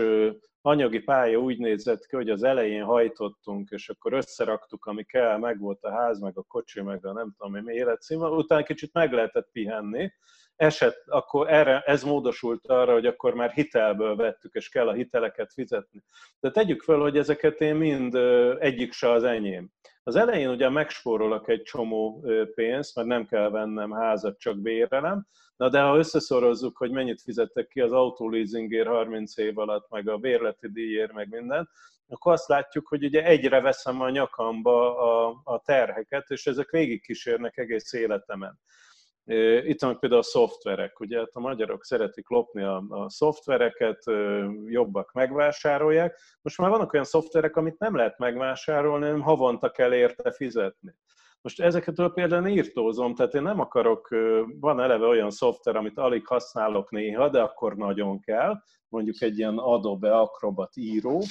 anyagi 0.60 0.98
pálya 0.98 1.38
úgy 1.38 1.58
nézett 1.58 2.06
ki, 2.06 2.16
hogy 2.16 2.30
az 2.30 2.42
elején 2.42 2.84
hajtottunk, 2.84 3.70
és 3.70 3.88
akkor 3.88 4.12
összeraktuk, 4.12 4.84
ami 4.84 5.04
kell, 5.04 5.38
meg 5.38 5.58
volt 5.58 5.82
a 5.82 5.90
ház, 5.90 6.20
meg 6.20 6.38
a 6.38 6.42
kocsi, 6.42 6.80
meg 6.80 7.06
a 7.06 7.12
nem 7.12 7.34
tudom 7.38 7.64
mi 7.64 7.74
életszínvonal, 7.74 8.38
utána 8.38 8.62
kicsit 8.62 8.92
meg 8.92 9.12
lehetett 9.12 9.48
pihenni, 9.52 10.12
eset, 10.56 11.02
akkor 11.06 11.52
erre, 11.52 11.80
ez 11.80 12.02
módosult 12.02 12.66
arra, 12.66 12.92
hogy 12.92 13.06
akkor 13.06 13.34
már 13.34 13.50
hitelből 13.50 14.16
vettük, 14.16 14.54
és 14.54 14.68
kell 14.68 14.88
a 14.88 14.92
hiteleket 14.92 15.52
fizetni. 15.52 16.02
De 16.40 16.50
tegyük 16.50 16.82
fel, 16.82 16.98
hogy 16.98 17.18
ezeket 17.18 17.60
én 17.60 17.74
mind 17.74 18.14
egyik 18.58 18.92
se 18.92 19.10
az 19.10 19.24
enyém. 19.24 19.70
Az 20.04 20.16
elején 20.16 20.48
ugye 20.48 20.68
megspórolok 20.68 21.48
egy 21.48 21.62
csomó 21.62 22.24
pénzt, 22.54 22.94
mert 22.94 23.08
nem 23.08 23.26
kell 23.26 23.50
vennem 23.50 23.92
házat, 23.92 24.38
csak 24.38 24.58
bérelem, 24.58 25.26
Na 25.62 25.68
de 25.68 25.80
ha 25.80 25.96
összeszorozzuk, 25.96 26.76
hogy 26.76 26.90
mennyit 26.90 27.22
fizettek 27.22 27.68
ki 27.68 27.80
az 27.80 27.92
autóleasingért 27.92 28.88
30 28.88 29.36
év 29.36 29.58
alatt, 29.58 29.90
meg 29.90 30.08
a 30.08 30.16
bérleti 30.16 30.68
díjért, 30.72 31.12
meg 31.12 31.28
minden, 31.28 31.68
akkor 32.08 32.32
azt 32.32 32.48
látjuk, 32.48 32.88
hogy 32.88 33.04
ugye 33.04 33.24
egyre 33.24 33.60
veszem 33.60 34.00
a 34.00 34.10
nyakamba 34.10 34.96
a, 34.96 35.40
a 35.44 35.60
terheket, 35.64 36.30
és 36.30 36.46
ezek 36.46 36.70
végigkísérnek 36.70 37.56
egész 37.56 37.92
életemen. 37.92 38.60
Itt 39.64 39.80
van 39.80 39.98
például 39.98 40.20
a 40.20 40.24
szoftverek, 40.24 41.00
ugye 41.00 41.18
hát 41.18 41.30
a 41.32 41.40
magyarok 41.40 41.84
szeretik 41.84 42.28
lopni 42.28 42.62
a, 42.62 42.84
a 42.88 43.10
szoftvereket, 43.10 44.02
jobbak 44.66 45.12
megvásárolják. 45.12 46.20
Most 46.42 46.58
már 46.58 46.70
vannak 46.70 46.92
olyan 46.92 47.04
szoftverek, 47.04 47.56
amit 47.56 47.78
nem 47.78 47.96
lehet 47.96 48.18
megvásárolni, 48.18 49.04
hanem 49.04 49.20
havonta 49.20 49.70
kell 49.70 49.94
érte 49.94 50.32
fizetni. 50.32 50.94
Most 51.40 51.60
ezeketől 51.60 52.12
például 52.12 52.46
írtózom, 52.46 53.14
tehát 53.14 53.34
én 53.34 53.42
nem 53.42 53.60
akarok, 53.60 54.08
van 54.60 54.80
eleve 54.80 55.06
olyan 55.06 55.30
szoftver, 55.30 55.76
amit 55.76 55.98
alig 55.98 56.26
használok 56.26 56.90
néha, 56.90 57.28
de 57.28 57.40
akkor 57.40 57.76
nagyon 57.76 58.20
kell, 58.20 58.54
mondjuk 58.88 59.20
egy 59.20 59.38
ilyen 59.38 59.58
Adobe 59.58 60.16
Acrobat 60.16 60.76
író, 60.76 61.22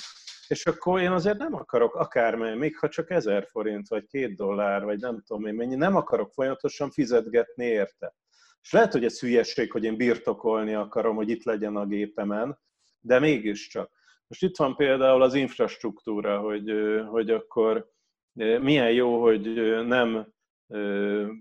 és 0.52 0.66
akkor 0.66 1.02
én 1.02 1.12
azért 1.12 1.38
nem 1.38 1.56
akarok 1.56 1.96
akármely, 1.96 2.56
még 2.56 2.78
ha 2.78 2.90
csak 2.90 3.10
ezer 3.10 3.48
forint, 3.52 3.88
vagy 3.88 4.06
két 4.06 4.36
dollár, 4.36 4.84
vagy 4.84 5.00
nem 5.00 5.24
tudom 5.26 5.46
én 5.46 5.54
mennyi, 5.54 5.76
nem 5.76 5.96
akarok 5.96 6.32
folyamatosan 6.34 6.92
fizetgetni 6.92 7.66
érte. 7.66 8.16
És 8.62 8.72
lehet, 8.72 8.92
hogy 8.92 9.06
ez 9.06 9.20
hülyeség, 9.20 9.72
hogy 9.72 9.84
én 9.84 9.98
birtokolni 9.98 10.74
akarom, 10.74 11.16
hogy 11.16 11.30
itt 11.30 11.44
legyen 11.44 11.76
a 11.76 11.86
gépemen, 11.86 12.60
de 13.00 13.20
mégiscsak. 13.20 13.92
Most 14.28 14.44
itt 14.44 14.58
van 14.58 14.76
például 14.76 15.22
az 15.22 15.34
infrastruktúra, 15.34 16.40
hogy, 16.40 16.74
hogy 17.10 17.30
akkor 17.30 17.90
milyen 18.62 18.92
jó, 18.92 19.22
hogy 19.22 19.54
nem 19.86 20.34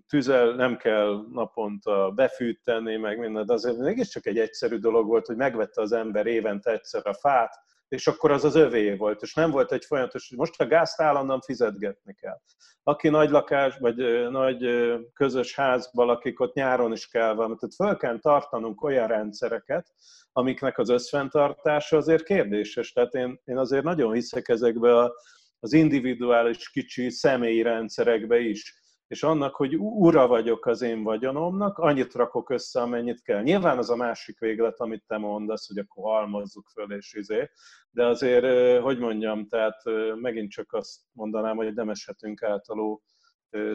tüzel, 0.08 0.54
nem 0.54 0.76
kell 0.76 1.26
naponta 1.32 2.10
befűteni, 2.10 2.96
meg 2.96 3.18
minden, 3.18 3.46
de 3.46 3.52
azért 3.52 3.76
mégiscsak 3.76 4.26
egy 4.26 4.38
egyszerű 4.38 4.76
dolog 4.76 5.06
volt, 5.06 5.26
hogy 5.26 5.36
megvette 5.36 5.80
az 5.80 5.92
ember 5.92 6.26
évente 6.26 6.70
egyszer 6.70 7.06
a 7.06 7.14
fát, 7.14 7.68
és 7.90 8.06
akkor 8.06 8.30
az 8.30 8.44
az 8.44 8.54
övé 8.54 8.94
volt, 8.94 9.22
és 9.22 9.34
nem 9.34 9.50
volt 9.50 9.72
egy 9.72 9.84
folyamatos, 9.84 10.28
hogy 10.28 10.38
most 10.38 10.60
a 10.60 10.66
gázt 10.66 11.00
állandóan 11.00 11.40
fizetgetni 11.40 12.14
kell. 12.14 12.40
Aki 12.82 13.08
nagy 13.08 13.30
lakás, 13.30 13.76
vagy 13.78 13.96
nagy 14.30 14.66
közös 15.12 15.54
házban 15.54 16.06
lakik, 16.06 16.40
ott 16.40 16.54
nyáron 16.54 16.92
is 16.92 17.08
kell 17.08 17.34
valami. 17.34 17.54
Tehát 17.58 17.74
föl 17.74 17.96
kell 17.96 18.18
tartanunk 18.18 18.82
olyan 18.82 19.06
rendszereket, 19.06 19.94
amiknek 20.32 20.78
az 20.78 20.88
összfenntartása 20.88 21.96
azért 21.96 22.22
kérdéses. 22.22 22.92
Tehát 22.92 23.14
én, 23.14 23.40
én 23.44 23.58
azért 23.58 23.84
nagyon 23.84 24.12
hiszek 24.12 24.48
ezekbe 24.48 24.98
a 24.98 25.12
az 25.60 25.72
individuális 25.72 26.70
kicsi 26.70 27.10
személyi 27.10 27.62
rendszerekbe 27.62 28.38
is. 28.38 28.79
És 29.10 29.22
annak, 29.22 29.54
hogy 29.54 29.76
ura 29.76 30.26
vagyok 30.26 30.66
az 30.66 30.82
én 30.82 31.02
vagyonomnak, 31.02 31.78
annyit 31.78 32.14
rakok 32.14 32.50
össze, 32.50 32.80
amennyit 32.80 33.22
kell. 33.22 33.42
Nyilván 33.42 33.78
az 33.78 33.90
a 33.90 33.96
másik 33.96 34.38
véglet, 34.38 34.80
amit 34.80 35.04
te 35.06 35.18
mondasz, 35.18 35.68
hogy 35.68 35.78
akkor 35.78 36.04
halmozzuk 36.04 36.68
föl 36.68 36.92
és 36.92 37.14
izé, 37.14 37.50
de 37.90 38.06
azért, 38.06 38.80
hogy 38.82 38.98
mondjam, 38.98 39.46
tehát 39.46 39.82
megint 40.20 40.50
csak 40.50 40.72
azt 40.72 41.00
mondanám, 41.12 41.56
hogy 41.56 41.74
nem 41.74 41.88
eshetünk 41.88 42.42
általó 42.42 43.02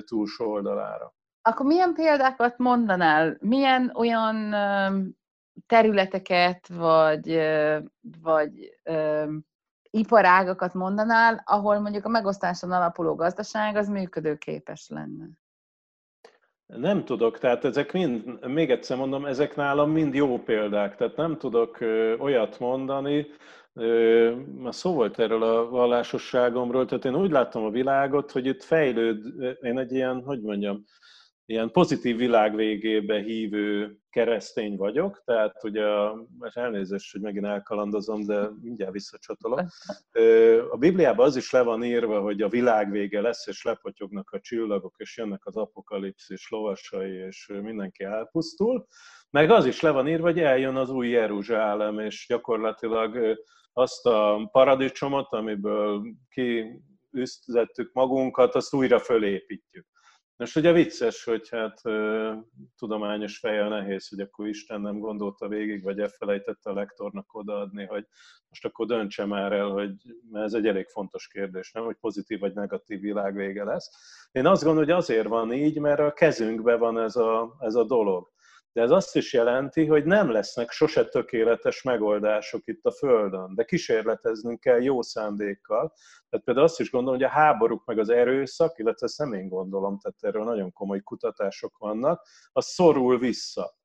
túlsó 0.05 0.51
oldalára. 0.51 1.13
Akkor 1.41 1.65
milyen 1.65 1.93
példákat 1.93 2.57
mondanál? 2.57 3.37
Milyen 3.39 3.91
olyan 3.95 4.55
területeket, 5.67 6.67
vagy, 6.67 7.39
vagy 8.21 8.79
iparágakat 9.95 10.73
mondanál, 10.73 11.41
ahol 11.45 11.79
mondjuk 11.79 12.05
a 12.05 12.09
megosztáson 12.09 12.71
alapuló 12.71 13.15
gazdaság 13.15 13.75
az 13.75 13.87
működőképes 13.87 14.89
lenne? 14.89 15.25
Nem 16.65 17.05
tudok, 17.05 17.39
tehát 17.39 17.65
ezek 17.65 17.93
mind, 17.93 18.47
még 18.47 18.71
egyszer 18.71 18.97
mondom, 18.97 19.25
ezek 19.25 19.55
nálam 19.55 19.91
mind 19.91 20.13
jó 20.13 20.37
példák, 20.43 20.95
tehát 20.95 21.15
nem 21.15 21.37
tudok 21.37 21.77
olyat 22.19 22.59
mondani, 22.59 23.27
Ma 24.57 24.71
szó 24.71 24.93
volt 24.93 25.19
erről 25.19 25.43
a 25.43 25.69
vallásosságomról, 25.69 26.85
tehát 26.85 27.05
én 27.05 27.15
úgy 27.15 27.31
látom 27.31 27.63
a 27.63 27.69
világot, 27.69 28.31
hogy 28.31 28.45
itt 28.45 28.63
fejlőd, 28.63 29.25
én 29.61 29.79
egy 29.79 29.91
ilyen, 29.91 30.23
hogy 30.23 30.41
mondjam, 30.41 30.83
ilyen 31.45 31.71
pozitív 31.71 32.17
világ 32.17 32.55
végébe 32.55 33.21
hívő 33.21 33.97
keresztény 34.09 34.75
vagyok, 34.75 35.21
tehát 35.25 35.63
ugye, 35.63 35.85
mert 36.39 36.57
elnézést, 36.57 37.11
hogy 37.11 37.21
megint 37.21 37.45
elkalandozom, 37.45 38.25
de 38.25 38.49
mindjárt 38.61 38.91
visszacsatolok. 38.91 39.61
A 40.69 40.77
Bibliában 40.77 41.25
az 41.25 41.35
is 41.35 41.51
le 41.51 41.61
van 41.61 41.83
írva, 41.83 42.21
hogy 42.21 42.41
a 42.41 42.49
világ 42.49 42.91
vége 42.91 43.21
lesz, 43.21 43.47
és 43.47 43.63
lepotyognak 43.63 44.31
a 44.31 44.39
csillagok, 44.39 44.93
és 44.97 45.17
jönnek 45.17 45.45
az 45.45 45.55
apokalipszis 45.55 46.49
lovasai, 46.49 47.11
és 47.11 47.51
mindenki 47.61 48.03
elpusztul. 48.03 48.87
Meg 49.29 49.49
az 49.49 49.65
is 49.65 49.81
le 49.81 49.91
van 49.91 50.07
írva, 50.07 50.25
hogy 50.25 50.39
eljön 50.39 50.75
az 50.75 50.89
új 50.89 51.09
Jeruzsálem, 51.09 51.99
és 51.99 52.25
gyakorlatilag 52.27 53.37
azt 53.73 54.05
a 54.05 54.49
paradicsomot, 54.51 55.33
amiből 55.33 56.03
kiüzdtettük 56.29 57.93
magunkat, 57.93 58.55
azt 58.55 58.73
újra 58.73 58.99
fölépítjük. 58.99 59.87
Most 60.37 60.55
ugye 60.55 60.71
vicces, 60.71 61.23
hogy 61.23 61.49
hát 61.49 61.81
tudományos 62.77 63.37
feje 63.37 63.67
nehéz, 63.67 64.07
hogy 64.09 64.19
akkor 64.19 64.47
Isten 64.47 64.81
nem 64.81 64.99
gondolta 64.99 65.47
végig, 65.47 65.83
vagy 65.83 65.99
elfelejtette 65.99 66.69
a 66.69 66.73
lektornak 66.73 67.33
odaadni, 67.33 67.85
hogy 67.85 68.07
most 68.49 68.65
akkor 68.65 68.85
döntse 68.85 69.25
már 69.25 69.51
el, 69.51 69.69
hogy 69.69 69.91
mert 70.31 70.45
ez 70.45 70.53
egy 70.53 70.67
elég 70.67 70.87
fontos 70.87 71.27
kérdés, 71.27 71.71
nem, 71.71 71.83
hogy 71.83 71.95
pozitív 71.95 72.39
vagy 72.39 72.53
negatív 72.53 72.99
világvége 72.99 73.63
lesz. 73.63 73.89
Én 74.31 74.45
azt 74.45 74.63
gondolom, 74.63 74.87
hogy 74.89 74.97
azért 74.97 75.27
van 75.27 75.53
így, 75.53 75.79
mert 75.79 75.99
a 75.99 76.13
kezünkben 76.13 76.79
van 76.79 76.99
ez 76.99 77.15
a, 77.15 77.55
ez 77.59 77.75
a 77.75 77.83
dolog. 77.83 78.33
De 78.75 78.81
ez 78.81 78.91
azt 78.91 79.15
is 79.15 79.33
jelenti, 79.33 79.85
hogy 79.85 80.05
nem 80.05 80.31
lesznek 80.31 80.71
sose 80.71 81.05
tökéletes 81.05 81.81
megoldások 81.81 82.67
itt 82.67 82.85
a 82.85 82.91
Földön, 82.91 83.55
de 83.55 83.63
kísérleteznünk 83.63 84.59
kell 84.59 84.81
jó 84.81 85.01
szándékkal. 85.01 85.93
Tehát 86.29 86.45
például 86.45 86.65
azt 86.65 86.79
is 86.79 86.91
gondolom, 86.91 87.19
hogy 87.19 87.27
a 87.27 87.31
háborúk 87.31 87.85
meg 87.85 87.99
az 87.99 88.09
erőszak, 88.09 88.77
illetve 88.77 89.05
ezt 89.05 89.17
nem 89.17 89.33
én 89.33 89.47
gondolom, 89.47 89.99
tehát 89.99 90.17
erről 90.23 90.43
nagyon 90.43 90.71
komoly 90.71 91.01
kutatások 91.01 91.77
vannak, 91.77 92.27
az 92.51 92.65
szorul 92.65 93.19
vissza. 93.19 93.77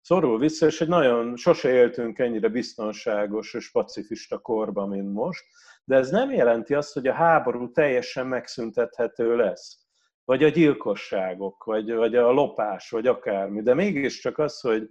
Szorul 0.00 0.38
vissza, 0.38 0.66
és 0.66 0.80
egy 0.80 0.88
nagyon, 0.88 1.36
sose 1.36 1.68
éltünk 1.70 2.18
ennyire 2.18 2.48
biztonságos 2.48 3.54
és 3.54 3.70
pacifista 3.70 4.38
korban, 4.38 4.88
mint 4.88 5.12
most, 5.12 5.44
de 5.84 5.96
ez 5.96 6.10
nem 6.10 6.30
jelenti 6.30 6.74
azt, 6.74 6.92
hogy 6.92 7.06
a 7.06 7.12
háború 7.12 7.72
teljesen 7.72 8.26
megszüntethető 8.26 9.36
lesz 9.36 9.87
vagy 10.28 10.44
a 10.44 10.48
gyilkosságok, 10.48 11.64
vagy, 11.64 11.94
vagy 11.94 12.16
a 12.16 12.30
lopás, 12.30 12.90
vagy 12.90 13.06
akármi. 13.06 13.62
De 13.62 13.74
mégiscsak 13.74 14.38
az, 14.38 14.60
hogy 14.60 14.90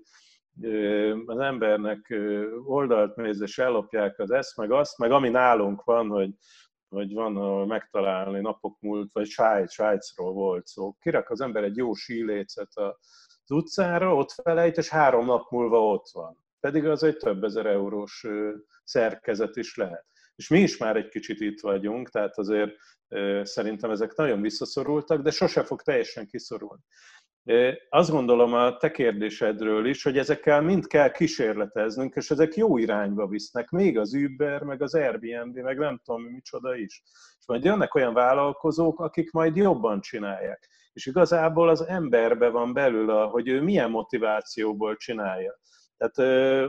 az 1.26 1.40
embernek 1.40 2.14
oldalt 2.66 3.16
néz, 3.16 3.42
és 3.42 3.58
ellopják 3.58 4.20
az 4.20 4.32
ezt, 4.32 4.58
meg 4.58 4.72
azt, 4.72 4.98
meg 4.98 5.12
ami 5.12 5.30
nálunk 5.30 5.84
van, 5.84 6.08
hogy 6.08 6.30
vagy 6.90 7.14
van 7.14 7.38
ahol 7.38 7.66
megtalálni 7.66 8.40
napok 8.40 8.80
múlt, 8.80 9.10
vagy 9.14 9.28
Svájc, 9.28 9.72
Svájcról 9.72 10.34
volt 10.34 10.68
szó. 10.68 10.94
Kirak 11.00 11.30
az 11.30 11.42
ember 11.42 11.64
egy 11.64 11.78
jó 11.78 11.94
sílécet 11.94 12.72
az 12.74 13.52
utcára, 13.52 14.16
ott 14.16 14.32
felejt, 14.32 14.78
és 14.78 14.90
három 14.90 15.26
nap 15.26 15.52
múlva 15.52 15.86
ott 15.86 16.10
van. 16.14 16.46
Pedig 16.60 16.86
az 16.86 17.04
egy 17.04 17.18
több 17.18 17.44
ezer 17.44 17.66
eurós 17.66 18.26
szerkezet 18.84 19.56
is 19.56 19.76
lehet. 19.76 20.06
És 20.38 20.48
mi 20.48 20.60
is 20.60 20.78
már 20.78 20.96
egy 20.96 21.10
kicsit 21.10 21.40
itt 21.40 21.60
vagyunk, 21.60 22.10
tehát 22.10 22.38
azért 22.38 22.76
szerintem 23.42 23.92
ezek 23.92 24.16
nagyon 24.16 24.42
visszaszorultak, 24.42 25.22
de 25.22 25.32
sose 25.32 25.64
fog 25.64 25.82
teljesen 25.82 26.28
kiszorulni. 26.28 26.82
Azt 27.90 28.10
gondolom 28.10 28.54
a 28.54 28.78
te 28.78 28.92
kérdésedről 28.92 29.86
is, 29.86 30.04
hogy 30.04 30.18
ezekkel 30.18 30.62
mind 30.62 30.88
kell 30.88 31.12
kísérleteznünk, 31.12 32.16
és 32.16 32.32
ezek 32.32 32.56
jó 32.56 32.78
irányba 32.78 33.28
visznek, 33.28 33.70
még 33.70 33.98
az 33.98 34.14
Uber, 34.14 34.62
meg 34.62 34.82
az 34.82 34.96
Airbnb, 34.96 35.58
meg 35.58 35.78
nem 35.78 36.02
tudom 36.04 36.24
micsoda 36.24 36.76
is. 36.76 37.04
És 37.40 37.48
majd 37.48 37.64
jönnek 37.64 37.96
olyan 37.96 38.14
vállalkozók, 38.14 39.00
akik 39.00 39.32
majd 39.32 39.56
jobban 39.56 40.02
csinálják. 40.02 40.70
És 40.94 41.06
igazából 41.06 41.70
az 41.70 41.82
emberbe 41.82 42.50
van 42.50 42.74
belül, 42.74 43.26
hogy 43.26 43.48
ő 43.48 43.62
milyen 43.62 43.90
motivációból 43.90 44.96
csinálja. 44.96 45.60
Tehát 45.98 46.18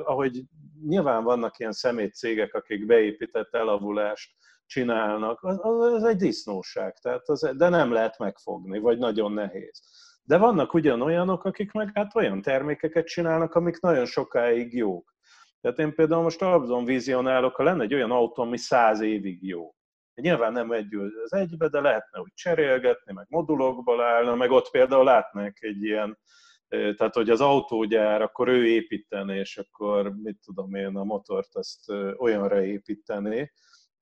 ahogy 0.07 0.43
nyilván 0.87 1.25
vannak 1.25 1.59
ilyen 1.59 1.73
szemét 1.73 2.15
cégek, 2.15 2.55
akik 2.55 2.87
beépített 2.87 3.55
elavulást 3.55 4.31
csinálnak, 4.67 5.43
az, 5.43 5.59
az 5.63 6.05
egy 6.05 6.17
disznóság, 6.17 6.99
tehát 6.99 7.29
az, 7.29 7.51
de 7.57 7.69
nem 7.69 7.93
lehet 7.93 8.19
megfogni, 8.19 8.79
vagy 8.79 8.99
nagyon 8.99 9.33
nehéz. 9.33 9.83
De 10.23 10.39
vannak 10.39 10.75
ugyanolyanok, 10.75 11.45
akik 11.45 11.73
meg 11.73 11.91
hát 11.95 12.17
olyan 12.17 12.43
termékeket 12.43 13.07
csinálnak, 13.07 13.55
amik 13.55 13.81
nagyon 13.81 14.07
sokáig 14.07 14.75
jók. 14.75 15.17
Tehát 15.61 15.79
én 15.79 15.95
például 15.95 16.23
most 16.23 16.43
abban 16.43 16.85
vizionálok, 16.85 17.55
ha 17.55 17.63
lenne 17.63 17.83
egy 17.83 17.95
olyan 17.95 18.11
autó, 18.11 18.43
ami 18.43 18.57
száz 18.57 19.01
évig 19.01 19.47
jó. 19.47 19.75
Nyilván 20.15 20.53
nem 20.53 20.73
egy 20.73 20.95
az 21.25 21.33
egybe, 21.33 21.69
de 21.69 21.81
lehetne 21.81 22.21
úgy 22.21 22.33
cserélgetni, 22.35 23.13
meg 23.13 23.27
modulokból 23.29 24.03
állna, 24.03 24.35
meg 24.35 24.51
ott 24.51 24.71
például 24.71 25.05
látnánk 25.05 25.61
egy 25.61 25.83
ilyen, 25.83 26.19
tehát 26.69 27.15
hogy 27.15 27.31
az 27.31 27.41
autógyár, 27.41 28.23
akkor 28.23 28.49
ő 28.49 28.67
építeni, 28.67 29.39
és 29.39 29.57
akkor 29.59 30.13
mit 30.23 30.39
tudom 30.45 30.75
én, 30.75 30.97
a 30.97 31.05
motort 31.05 31.55
azt 31.55 31.93
olyanra 32.17 32.65
építeni, 32.65 33.53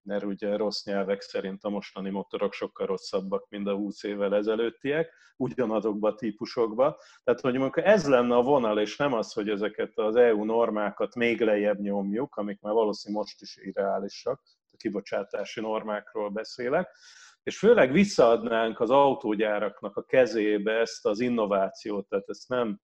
mert 0.03 0.25
ugye 0.25 0.57
rossz 0.57 0.85
nyelvek 0.85 1.21
szerint 1.21 1.65
a 1.65 1.69
mostani 1.69 2.11
motorok 2.11 2.53
sokkal 2.53 2.87
rosszabbak, 2.87 3.47
mint 3.49 3.69
a 3.69 3.75
20 3.75 4.03
évvel 4.03 4.35
ezelőttiek, 4.35 5.13
ugyanazokba 5.37 6.09
a 6.09 6.15
típusokba. 6.15 6.99
Tehát, 7.25 7.41
hogy 7.41 7.55
mondjuk 7.55 7.87
ez 7.87 8.09
lenne 8.09 8.35
a 8.35 8.43
vonal, 8.43 8.81
és 8.81 8.97
nem 8.97 9.13
az, 9.13 9.33
hogy 9.33 9.49
ezeket 9.49 9.99
az 9.99 10.17
EU 10.17 10.45
normákat 10.45 11.15
még 11.15 11.41
lejjebb 11.41 11.79
nyomjuk, 11.79 12.37
amik 12.37 12.61
már 12.61 12.73
valószínűleg 12.73 13.23
most 13.23 13.41
is 13.41 13.57
irreálisak, 13.57 14.43
a 14.73 14.77
kibocsátási 14.77 15.61
normákról 15.61 16.29
beszélek, 16.29 16.89
és 17.47 17.59
főleg 17.59 17.93
visszaadnánk 17.93 18.81
az 18.81 18.91
autógyáraknak 18.91 19.97
a 19.97 20.03
kezébe 20.03 20.73
ezt 20.73 21.07
az 21.07 21.21
innovációt, 21.21 22.09
tehát 22.09 22.29
ezt 22.29 22.49
nem 22.49 22.81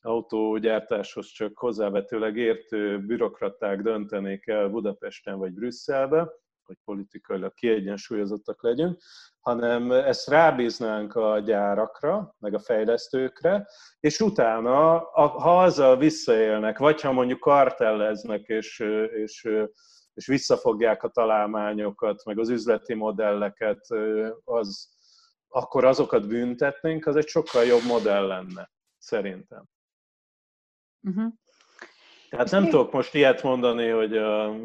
autógyártáshoz 0.00 1.26
csak 1.26 1.58
hozzávetőleg 1.58 2.36
értő 2.36 2.98
bürokraták 2.98 3.82
döntenék 3.82 4.46
el 4.46 4.68
Budapesten 4.68 5.38
vagy 5.38 5.52
Brüsszelbe, 5.52 6.28
hogy 6.62 6.76
politikailag 6.84 7.54
kiegyensúlyozottak 7.54 8.62
legyünk, 8.62 9.00
hanem 9.40 9.92
ezt 9.92 10.28
rábíznánk 10.28 11.14
a 11.14 11.38
gyárakra, 11.38 12.34
meg 12.38 12.54
a 12.54 12.58
fejlesztőkre, 12.58 13.66
és 14.00 14.20
utána, 14.20 14.98
ha 15.12 15.62
azzal 15.62 15.96
visszaélnek, 15.96 16.78
vagy 16.78 17.00
ha 17.00 17.12
mondjuk 17.12 17.40
kartelleznek, 17.40 18.46
és, 18.46 18.78
és, 19.14 19.48
és 20.14 20.26
visszafogják 20.26 21.02
a 21.02 21.08
találmányokat, 21.08 22.24
meg 22.24 22.38
az 22.38 22.48
üzleti 22.48 22.94
modelleket, 22.94 23.86
az, 24.44 24.88
akkor 25.48 25.84
azokat 25.84 26.28
büntetnénk, 26.28 27.06
az 27.06 27.16
egy 27.16 27.28
sokkal 27.28 27.64
jobb 27.64 27.84
modell 27.86 28.26
lenne, 28.26 28.70
szerintem. 28.98 29.64
Uh-huh. 31.00 31.32
Tehát 32.34 32.50
nem 32.50 32.64
tudok 32.64 32.92
most 32.92 33.14
ilyet 33.14 33.42
mondani, 33.42 33.88
hogy 33.88 34.16
a 34.16 34.56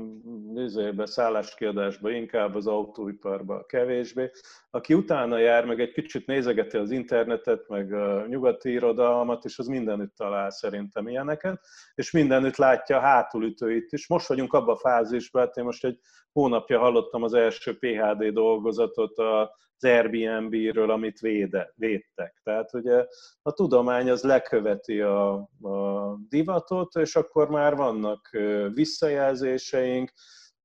nézőbe, 0.53 1.05
szálláskiadásba 1.05 2.11
inkább, 2.11 2.55
az 2.55 2.67
autóiparba 2.67 3.65
kevésbé. 3.65 4.31
Aki 4.69 4.93
utána 4.93 5.37
jár, 5.37 5.65
meg 5.65 5.79
egy 5.79 5.91
kicsit 5.91 6.25
nézegeti 6.25 6.77
az 6.77 6.91
internetet, 6.91 7.67
meg 7.67 7.93
a 7.93 8.25
nyugati 8.27 8.71
irodalmat, 8.71 9.45
és 9.45 9.59
az 9.59 9.67
mindenütt 9.67 10.15
talál 10.15 10.49
szerintem 10.49 11.07
ilyeneket, 11.07 11.59
és 11.95 12.11
mindenütt 12.11 12.55
látja 12.55 12.97
a 12.97 13.01
hátulütőit 13.01 13.91
is. 13.91 14.07
Most 14.07 14.27
vagyunk 14.27 14.53
abban 14.53 14.75
a 14.75 14.79
fázisban, 14.79 15.41
hát 15.41 15.57
én 15.57 15.63
most 15.63 15.85
egy 15.85 15.99
hónapja 16.31 16.79
hallottam 16.79 17.23
az 17.23 17.33
első 17.33 17.77
PHD 17.77 18.25
dolgozatot 18.25 19.17
a 19.17 19.55
az 19.79 19.89
Airbnb-ről, 19.89 20.91
amit 20.91 21.19
véde, 21.19 21.73
védtek. 21.75 22.39
Tehát 22.43 22.73
ugye 22.73 23.05
a 23.41 23.51
tudomány 23.51 24.09
az 24.09 24.23
leköveti 24.23 25.01
a, 25.01 25.33
a 25.61 26.15
divatot, 26.29 26.95
és 26.95 27.15
akkor 27.15 27.49
már 27.49 27.75
vannak 27.75 28.29
visszajelzéseink, 28.73 30.11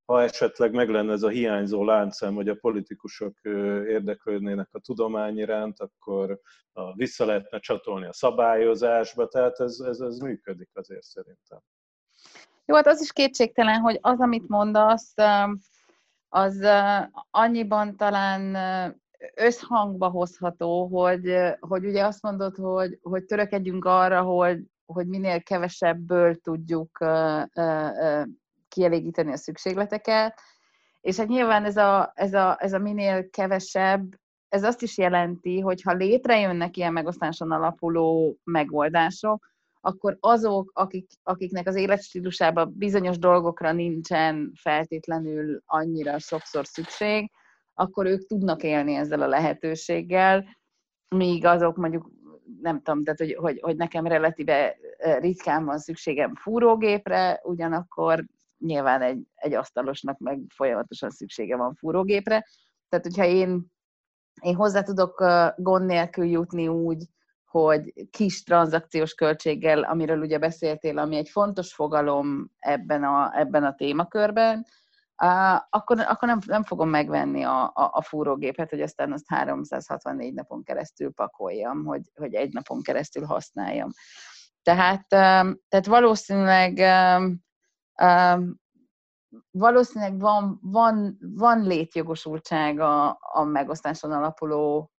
ha 0.05 0.21
esetleg 0.21 0.73
meg 0.73 0.89
lenne 0.89 1.11
ez 1.11 1.23
a 1.23 1.29
hiányzó 1.29 1.83
láncem, 1.83 2.33
hogy 2.33 2.49
a 2.49 2.55
politikusok 2.55 3.37
érdeklődnének 3.87 4.69
a 4.71 4.79
tudomány 4.79 5.37
iránt, 5.37 5.79
akkor 5.79 6.39
vissza 6.93 7.25
lehetne 7.25 7.59
csatolni 7.59 8.05
a 8.05 8.13
szabályozásba, 8.13 9.27
tehát 9.27 9.59
ez, 9.59 9.79
ez, 9.79 9.99
ez 9.99 10.17
működik 10.17 10.69
azért 10.73 11.03
szerintem. 11.03 11.59
Jó, 12.65 12.75
hát 12.75 12.87
az 12.87 13.01
is 13.01 13.11
kétségtelen, 13.11 13.79
hogy 13.79 13.97
az, 14.01 14.19
amit 14.19 14.47
mondasz, 14.47 15.13
az 16.29 16.67
annyiban 17.31 17.97
talán 17.97 18.55
összhangba 19.35 20.07
hozható, 20.09 20.87
hogy, 20.87 21.35
hogy 21.59 21.85
ugye 21.85 22.05
azt 22.05 22.21
mondod, 22.21 22.55
hogy, 22.55 22.99
hogy 23.01 23.25
törekedjünk 23.25 23.85
arra, 23.85 24.21
hogy, 24.21 24.59
hogy 24.85 25.07
minél 25.07 25.43
kevesebből 25.43 26.35
tudjuk 26.35 26.97
kielégíteni 28.67 29.31
a 29.31 29.37
szükségleteket, 29.37 30.39
és 31.01 31.17
hát 31.17 31.27
nyilván 31.27 31.65
ez 31.65 31.77
a, 31.77 32.11
ez 32.15 32.33
a, 32.33 32.57
ez 32.59 32.73
a 32.73 32.79
minél 32.79 33.29
kevesebb, 33.29 34.19
ez 34.49 34.63
azt 34.63 34.81
is 34.81 34.97
jelenti, 34.97 35.59
hogy 35.59 35.81
ha 35.81 35.93
létrejönnek 35.93 36.77
ilyen 36.77 36.93
megosztáson 36.93 37.51
alapuló 37.51 38.37
megoldások, 38.43 39.53
akkor 39.81 40.17
azok, 40.19 40.71
akik, 40.73 41.09
akiknek 41.23 41.67
az 41.67 41.75
életstílusában 41.75 42.73
bizonyos 42.77 43.17
dolgokra 43.17 43.71
nincsen 43.71 44.51
feltétlenül 44.61 45.61
annyira 45.65 46.19
sokszor 46.19 46.65
szükség, 46.65 47.31
akkor 47.75 48.05
ők 48.05 48.25
tudnak 48.25 48.63
élni 48.63 48.93
ezzel 48.93 49.21
a 49.21 49.27
lehetőséggel, 49.27 50.45
míg 51.15 51.45
azok 51.45 51.75
mondjuk 51.75 52.09
nem 52.61 52.81
tudom, 52.81 53.03
tehát 53.03 53.19
hogy, 53.19 53.35
hogy, 53.35 53.59
hogy 53.61 53.75
nekem 53.75 54.07
relatíve 54.07 54.75
ritkán 55.19 55.65
van 55.65 55.77
szükségem 55.77 56.35
fúrógépre, 56.35 57.39
ugyanakkor 57.43 58.25
nyilván 58.57 59.01
egy, 59.01 59.27
egy 59.35 59.53
asztalosnak 59.53 60.19
meg 60.19 60.39
folyamatosan 60.55 61.09
szüksége 61.09 61.55
van 61.55 61.73
fúrógépre. 61.73 62.47
Tehát, 62.89 63.05
hogyha 63.05 63.25
én, 63.25 63.65
én 64.41 64.55
hozzá 64.55 64.81
tudok 64.81 65.23
gond 65.57 65.85
nélkül 65.85 66.25
jutni 66.25 66.67
úgy, 66.67 67.03
hogy 67.45 67.93
kis 68.11 68.43
tranzakciós 68.43 69.13
költséggel, 69.13 69.83
amiről 69.83 70.19
ugye 70.19 70.37
beszéltél, 70.37 70.97
ami 70.97 71.15
egy 71.15 71.29
fontos 71.29 71.73
fogalom 71.73 72.51
ebben 72.57 73.03
a, 73.03 73.39
ebben 73.39 73.63
a 73.63 73.75
témakörben, 73.75 74.65
akkor, 75.69 75.99
akkor 75.99 76.27
nem, 76.27 76.39
nem 76.45 76.63
fogom 76.63 76.89
megvenni 76.89 77.43
a, 77.43 77.63
a, 77.63 77.89
a 77.93 78.01
fúrógépet, 78.01 78.69
hogy 78.69 78.81
aztán 78.81 79.11
azt 79.11 79.25
364 79.27 80.33
napon 80.33 80.63
keresztül 80.63 81.13
pakoljam, 81.13 81.85
hogy, 81.85 82.01
hogy 82.15 82.33
egy 82.33 82.53
napon 82.53 82.81
keresztül 82.81 83.25
használjam. 83.25 83.89
Tehát, 84.61 85.07
tehát 85.07 85.85
valószínűleg 85.85 86.79
valószínűleg 89.51 90.19
van, 90.19 90.59
van, 90.61 91.17
van 91.19 91.61
létjogosultsága 91.61 93.11
a 93.11 93.43
megosztáson 93.43 94.11
alapuló 94.11 94.91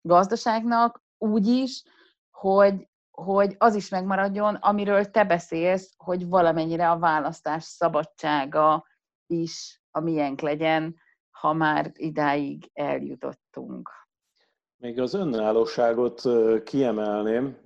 gazdaságnak 0.00 1.02
úgy 1.18 1.46
is, 1.46 1.82
hogy, 2.30 2.88
hogy 3.10 3.54
az 3.58 3.74
is 3.74 3.88
megmaradjon, 3.88 4.54
amiről 4.54 5.10
te 5.10 5.24
beszélsz, 5.24 5.94
hogy 5.96 6.28
valamennyire 6.28 6.90
a 6.90 6.98
választás 6.98 7.64
szabadsága 7.64 8.84
is 9.32 9.82
a 9.90 10.00
miénk 10.00 10.40
legyen, 10.40 10.96
ha 11.30 11.52
már 11.52 11.90
idáig 11.94 12.70
eljutottunk. 12.72 13.90
Még 14.76 15.00
az 15.00 15.14
önállóságot 15.14 16.22
kiemelném. 16.64 17.56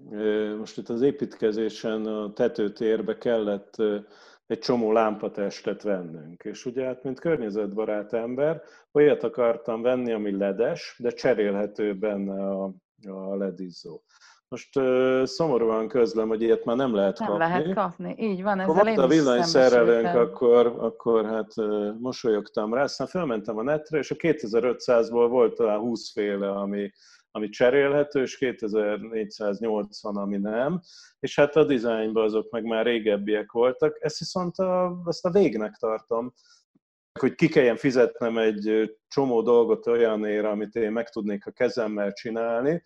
Most 0.59 0.79
itt 0.79 0.89
az 0.89 1.01
építkezésen 1.01 2.07
a 2.07 2.33
tetőtérbe 2.33 3.19
kellett 3.19 3.77
egy 4.47 4.59
csomó 4.59 4.93
lámpatestet 4.93 5.83
vennünk. 5.83 6.45
És 6.45 6.67
ugye 6.67 6.85
hát, 6.85 7.03
mint 7.03 7.21
környezetbarát 7.21 8.13
ember, 8.13 8.63
olyat 8.93 9.23
akartam 9.23 9.83
venni, 9.83 10.13
ami 10.13 10.37
ledes, 10.37 10.97
de 10.99 11.11
cserélhető 11.11 11.99
benne 11.99 12.49
a, 12.49 12.75
a 13.09 13.37
ledizzó. 13.37 14.03
Most 14.49 14.77
uh, 14.77 15.25
szomorúan 15.25 15.89
közlöm, 15.89 16.29
hogy 16.29 16.43
ilyet 16.43 16.65
már 16.65 16.77
nem 16.77 16.95
lehet 16.95 17.19
nem 17.19 17.29
kapni. 17.29 17.45
Nem 17.45 17.53
lehet 17.53 17.75
kapni, 17.75 18.15
így 18.19 18.43
van. 18.43 18.61
Ezzel 18.61 18.75
Akkor 18.75 18.99
a 18.99 19.07
villanyszerelőnk, 19.07 20.15
akkor, 20.15 20.67
akkor 20.67 21.25
hát 21.25 21.53
uh, 21.57 21.99
mosolyogtam 21.99 22.75
rá, 22.75 22.83
aztán 22.83 23.07
felmentem 23.07 23.59
a 23.59 23.63
netre, 23.63 23.99
és 23.99 24.11
a 24.11 24.15
2500-ból 24.15 25.27
volt 25.29 25.55
talán 25.55 25.79
20 25.79 26.13
féle, 26.13 26.51
ami, 26.51 26.91
ami 27.31 27.49
cserélhető, 27.49 28.23
és 28.23 28.37
2480, 28.37 30.17
ami 30.17 30.37
nem, 30.37 30.81
és 31.21 31.37
hát 31.37 31.57
a 31.57 31.65
dizájnban 31.65 32.25
azok 32.25 32.51
meg 32.51 32.65
már 32.65 32.85
régebbiek 32.85 33.53
voltak. 33.53 33.97
Ezt 34.01 34.19
viszont 34.19 34.57
a, 34.57 35.03
ezt 35.07 35.25
a 35.25 35.31
végnek 35.31 35.77
tartom, 35.77 36.33
hogy 37.19 37.35
ki 37.35 37.49
kelljen 37.49 37.77
fizetnem 37.77 38.39
egy 38.39 38.97
csomó 39.09 39.43
dolgot 39.43 39.87
olyanért, 39.87 40.45
amit 40.45 40.75
én 40.75 40.93
meg 40.93 41.09
tudnék 41.09 41.47
a 41.47 41.51
kezemmel 41.51 42.13
csinálni, 42.13 42.83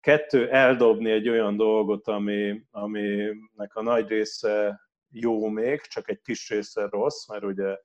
kettő, 0.00 0.50
eldobni 0.50 1.10
egy 1.10 1.28
olyan 1.28 1.56
dolgot, 1.56 2.08
ami, 2.08 2.62
aminek 2.70 3.74
a 3.74 3.82
nagy 3.82 4.08
része 4.08 4.80
jó 5.10 5.48
még, 5.48 5.80
csak 5.80 6.08
egy 6.08 6.20
kis 6.20 6.48
része 6.48 6.88
rossz, 6.90 7.28
mert 7.28 7.44
ugye 7.44 7.76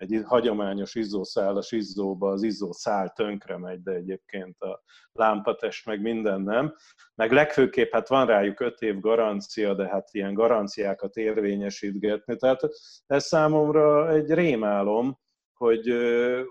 egy 0.00 0.22
hagyományos 0.24 0.94
izzószálas 0.94 1.72
izzóba 1.72 2.30
az 2.30 2.42
izzószál 2.42 3.12
tönkre 3.12 3.58
megy, 3.58 3.82
de 3.82 3.92
egyébként 3.92 4.60
a 4.60 4.82
lámpatest 5.12 5.86
meg 5.86 6.00
minden 6.00 6.40
nem. 6.40 6.74
Meg 7.14 7.32
legfőképp 7.32 7.92
hát 7.92 8.08
van 8.08 8.26
rájuk 8.26 8.60
öt 8.60 8.80
év 8.80 9.00
garancia, 9.00 9.74
de 9.74 9.88
hát 9.88 10.08
ilyen 10.12 10.34
garanciákat 10.34 11.16
érvényesítgetni. 11.16 12.36
Tehát 12.36 12.60
ez 13.06 13.24
számomra 13.24 14.10
egy 14.10 14.30
rémálom, 14.32 15.18
hogy, 15.54 15.92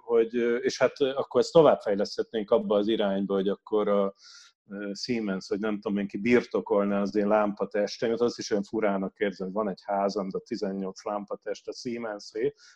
hogy 0.03 0.34
és 0.62 0.79
hát 0.79 0.99
akkor 0.99 1.41
ezt 1.41 1.53
továbbfejleszthetnénk 1.53 2.51
abba 2.51 2.75
az 2.75 2.88
irányba, 2.88 3.34
hogy 3.34 3.47
akkor 3.47 3.88
a, 3.88 4.13
Siemens, 4.93 5.47
hogy 5.47 5.60
nem 5.60 5.79
tudom 5.79 5.97
én 5.97 6.08
ki 6.08 6.17
birtokolna 6.17 7.01
az 7.01 7.15
én 7.15 7.27
lámpatestemet, 7.27 8.21
az 8.21 8.39
is 8.39 8.51
olyan 8.51 8.63
furának 8.63 9.17
érzem, 9.17 9.47
hogy 9.47 9.55
van 9.55 9.69
egy 9.69 9.82
házam, 9.86 10.29
de 10.29 10.39
18 10.39 11.03
lámpatest 11.03 11.67
a 11.67 11.73
siemens 11.73 12.32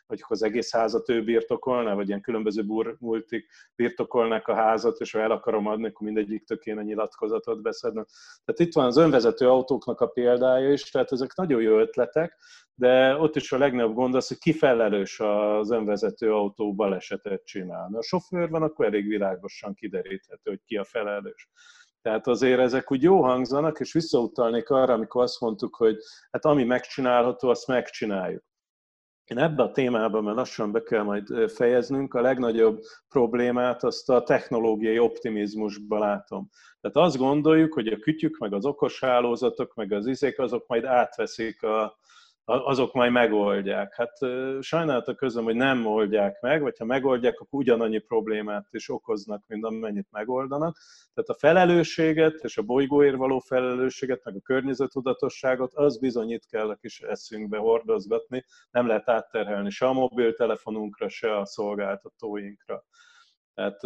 hogy 0.06 0.23
az 0.27 0.43
egész 0.43 0.71
házat 0.71 1.10
ő 1.10 1.23
birtokolná, 1.23 1.93
vagy 1.93 2.08
ilyen 2.08 2.21
különböző 2.21 2.63
multik 2.99 3.49
birtokolnak 3.75 4.47
a 4.47 4.56
házat, 4.56 4.99
és 4.99 5.12
ha 5.12 5.19
el 5.19 5.32
akarom 5.32 5.67
adni, 5.67 5.88
akkor 5.88 6.08
mindegyik 6.08 6.43
tökéne 6.43 6.82
nyilatkozatot 6.82 7.62
beszednek. 7.62 8.08
Tehát 8.45 8.62
itt 8.62 8.73
van 8.73 8.86
az 8.86 8.97
önvezető 8.97 9.49
autóknak 9.49 10.01
a 10.01 10.08
példája 10.08 10.71
is, 10.71 10.89
tehát 10.89 11.12
ezek 11.12 11.36
nagyon 11.36 11.62
jó 11.62 11.79
ötletek, 11.79 12.38
de 12.75 13.15
ott 13.15 13.36
is 13.36 13.51
a 13.51 13.58
legnagyobb 13.58 13.93
gond 13.93 14.15
az, 14.15 14.27
hogy 14.27 14.38
ki 14.38 14.53
felelős 14.53 15.19
az 15.19 15.71
önvezető 15.71 16.34
autó 16.34 16.73
balesetet 16.73 17.45
csinál. 17.45 17.89
Ha 17.91 17.97
a 17.97 18.01
sofőr 18.01 18.49
van, 18.49 18.62
akkor 18.62 18.86
elég 18.86 19.08
világosan 19.08 19.73
kideríthető, 19.73 20.49
hogy 20.49 20.63
ki 20.65 20.75
a 20.75 20.84
felelős. 20.84 21.49
Tehát 22.03 22.27
azért 22.27 22.59
ezek 22.59 22.91
úgy 22.91 23.01
jó 23.01 23.21
hangzanak, 23.23 23.79
és 23.79 23.93
visszautalnék 23.93 24.69
arra, 24.69 24.93
amikor 24.93 25.23
azt 25.23 25.39
mondtuk, 25.39 25.75
hogy 25.75 25.97
hát 26.31 26.45
ami 26.45 26.63
megcsinálható, 26.63 27.49
azt 27.49 27.67
megcsináljuk. 27.67 28.43
Én 29.23 29.37
ebbe 29.37 29.63
a 29.63 29.71
témában, 29.71 30.23
mert 30.23 30.35
lassan 30.35 30.71
be 30.71 30.83
kell 30.83 31.03
majd 31.03 31.51
fejeznünk, 31.51 32.13
a 32.13 32.21
legnagyobb 32.21 32.79
problémát 33.09 33.83
azt 33.83 34.09
a 34.09 34.23
technológiai 34.23 34.99
optimizmusban 34.99 35.99
látom. 35.99 36.49
Tehát 36.81 37.07
azt 37.07 37.17
gondoljuk, 37.17 37.73
hogy 37.73 37.87
a 37.87 37.97
kütyük, 37.97 38.37
meg 38.37 38.53
az 38.53 38.65
okos 38.65 38.99
hálózatok, 38.99 39.73
meg 39.73 39.91
az 39.91 40.07
izék, 40.07 40.39
azok 40.39 40.67
majd 40.67 40.85
átveszik 40.85 41.63
a, 41.63 41.99
azok 42.45 42.93
majd 42.93 43.12
megoldják. 43.12 43.95
Hát 43.95 44.12
sajnálatok 44.62 45.15
közöm, 45.15 45.43
hogy 45.43 45.56
nem 45.56 45.86
oldják 45.86 46.41
meg, 46.41 46.62
vagy 46.62 46.77
ha 46.77 46.86
megoldják, 46.86 47.39
akkor 47.39 47.60
ugyanannyi 47.60 47.99
problémát 47.99 48.67
is 48.71 48.89
okoznak, 48.89 49.43
mint 49.47 49.65
amennyit 49.65 50.08
megoldanak. 50.12 50.77
Tehát 51.13 51.29
a 51.29 51.38
felelősséget 51.39 52.43
és 52.43 52.58
a 52.58 52.62
bolygóért 52.62 53.15
való 53.15 53.39
felelősséget, 53.39 54.23
meg 54.23 54.36
a 54.36 54.41
környezetudatosságot, 54.41 55.73
az 55.73 55.99
bizonyít 55.99 56.45
kell 56.45 56.69
a 56.69 56.75
kis 56.75 57.01
eszünkbe 57.01 57.58
hordozgatni, 57.58 58.45
nem 58.71 58.88
lehet 58.88 59.10
átterhelni 59.10 59.69
se 59.69 59.86
a 59.86 59.93
mobiltelefonunkra, 59.93 61.10
se 61.10 61.38
a 61.38 61.45
szolgáltatóinkra. 61.45 62.84
Tehát 63.53 63.79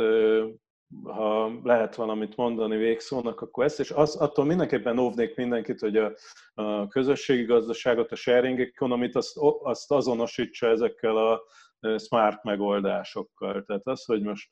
ha 1.03 1.51
lehet 1.63 1.95
valamit 1.95 2.35
mondani 2.35 2.77
végszónak, 2.77 3.41
akkor 3.41 3.63
ezt, 3.63 3.79
és 3.79 3.91
az, 3.91 4.15
attól 4.15 4.45
mindenképpen 4.45 4.99
óvnék 4.99 5.35
mindenkit, 5.35 5.79
hogy 5.79 5.97
a, 5.97 6.13
a 6.53 6.87
közösségi 6.87 7.43
gazdaságot, 7.43 8.11
a 8.11 8.15
sharing 8.15 8.59
economy 8.59 9.09
azt, 9.13 9.37
azt 9.61 9.91
azonosítsa 9.91 10.67
ezekkel 10.67 11.17
a 11.17 11.41
smart 11.97 12.43
megoldásokkal. 12.43 13.63
Tehát 13.63 13.87
az, 13.87 14.05
hogy 14.05 14.21
most 14.21 14.49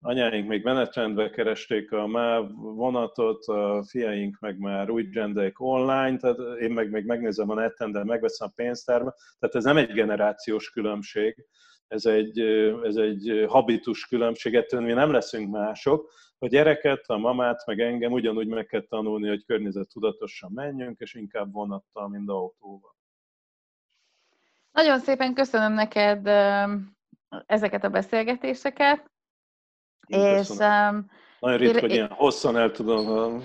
anyáink 0.00 0.48
még 0.48 0.64
menetrendbe 0.64 1.30
keresték 1.30 1.92
a 1.92 2.06
MÁV 2.06 2.50
vonatot, 2.54 3.44
a 3.44 3.84
fiaink 3.88 4.38
meg 4.40 4.58
már 4.58 4.90
úgy 4.90 5.12
rendelik 5.12 5.60
online, 5.60 6.16
tehát 6.16 6.38
én 6.60 6.70
meg 6.70 6.90
még 6.90 7.04
megnézem 7.04 7.50
a 7.50 7.54
neten, 7.54 7.92
de 7.92 8.04
megveszem 8.04 8.48
a 8.50 8.52
pénztárba. 8.54 9.14
Tehát 9.38 9.54
ez 9.54 9.64
nem 9.64 9.76
egy 9.76 9.92
generációs 9.92 10.70
különbség, 10.70 11.46
ez 11.88 12.06
egy, 12.06 12.40
ez 12.82 12.96
egy 12.96 13.44
habitus 13.48 14.06
különbség, 14.06 14.54
ettől 14.54 14.80
mi 14.80 14.92
nem 14.92 15.10
leszünk 15.10 15.50
mások. 15.50 16.12
A 16.38 16.46
gyereket, 16.46 17.04
a 17.06 17.16
mamát, 17.16 17.66
meg 17.66 17.80
engem 17.80 18.12
ugyanúgy 18.12 18.46
meg 18.46 18.66
kell 18.66 18.86
tanulni, 18.88 19.28
hogy 19.28 19.44
környezet 19.44 19.88
tudatosan 19.88 20.50
menjünk, 20.52 21.00
és 21.00 21.14
inkább 21.14 21.52
vonattal, 21.52 22.08
mint 22.08 22.28
autóval. 22.28 22.96
Nagyon 24.72 24.98
szépen 24.98 25.34
köszönöm 25.34 25.72
neked 25.72 26.26
ezeket 27.46 27.84
a 27.84 27.88
beszélgetéseket. 27.88 29.10
Én 30.06 30.20
és 30.20 30.36
köszönöm. 30.36 31.10
Nagyon 31.44 31.58
ritka, 31.58 31.80
hogy 31.80 31.92
ilyen 31.92 32.10
hosszan 32.10 32.56
el 32.56 32.70
tudom 32.70 33.44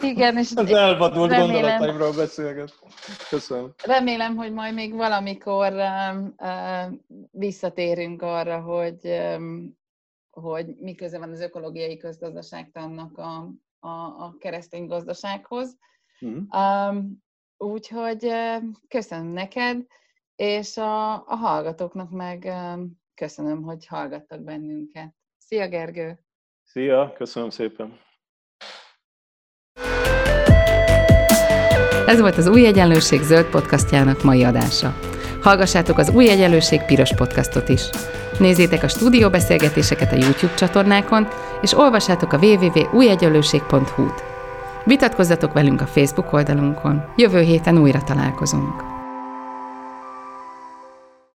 igen, 0.00 0.36
és 0.36 0.52
az 0.56 0.70
elvadult 0.70 1.30
remélem, 1.30 1.52
gondolataimról 1.52 2.12
beszélgetni. 2.12 2.86
Köszönöm. 3.28 3.74
Remélem, 3.84 4.36
hogy 4.36 4.52
majd 4.52 4.74
még 4.74 4.94
valamikor 4.94 5.72
uh, 5.72 6.92
visszatérünk 7.30 8.22
arra, 8.22 8.60
hogy, 8.60 9.08
um, 9.36 9.78
hogy 10.30 10.66
mi 10.76 10.94
köze 10.94 11.18
van 11.18 11.30
az 11.30 11.40
ökológiai 11.40 11.96
közgazdaságtannak 11.96 13.18
a, 13.18 13.50
a, 13.78 13.88
a 14.24 14.36
keresztény 14.38 14.86
gazdasághoz. 14.86 15.76
Mm. 16.26 16.38
Um, 16.58 17.22
úgyhogy 17.56 18.24
uh, 18.24 18.62
köszönöm 18.88 19.26
neked, 19.26 19.86
és 20.36 20.76
a, 20.76 21.12
a 21.12 21.34
hallgatóknak 21.36 22.10
meg 22.10 22.44
um, 22.44 23.00
köszönöm, 23.14 23.62
hogy 23.62 23.86
hallgattak 23.86 24.40
bennünket. 24.40 25.14
Szia, 25.38 25.68
Gergő! 25.68 26.23
Szia, 26.74 27.12
köszönöm 27.16 27.50
szépen! 27.50 27.98
Ez 32.06 32.20
volt 32.20 32.36
az 32.36 32.46
Új 32.46 32.66
Egyenlőség 32.66 33.20
zöld 33.20 33.46
podcastjának 33.46 34.22
mai 34.22 34.44
adása. 34.44 34.94
Hallgassátok 35.42 35.98
az 35.98 36.10
Új 36.10 36.28
Egyenlőség 36.28 36.84
piros 36.84 37.14
podcastot 37.14 37.68
is. 37.68 37.82
Nézzétek 38.38 38.82
a 38.82 38.88
stúdióbeszélgetéseket 38.88 40.12
a 40.12 40.16
YouTube 40.16 40.54
csatornákon, 40.54 41.28
és 41.62 41.72
olvassátok 41.72 42.32
a 42.32 42.38
www.újegyenlőség.hu-t. 42.38 44.22
Vitatkozzatok 44.84 45.52
velünk 45.52 45.80
a 45.80 45.86
Facebook 45.86 46.32
oldalunkon. 46.32 47.04
Jövő 47.16 47.40
héten 47.40 47.78
újra 47.78 48.02
találkozunk. 48.02 48.93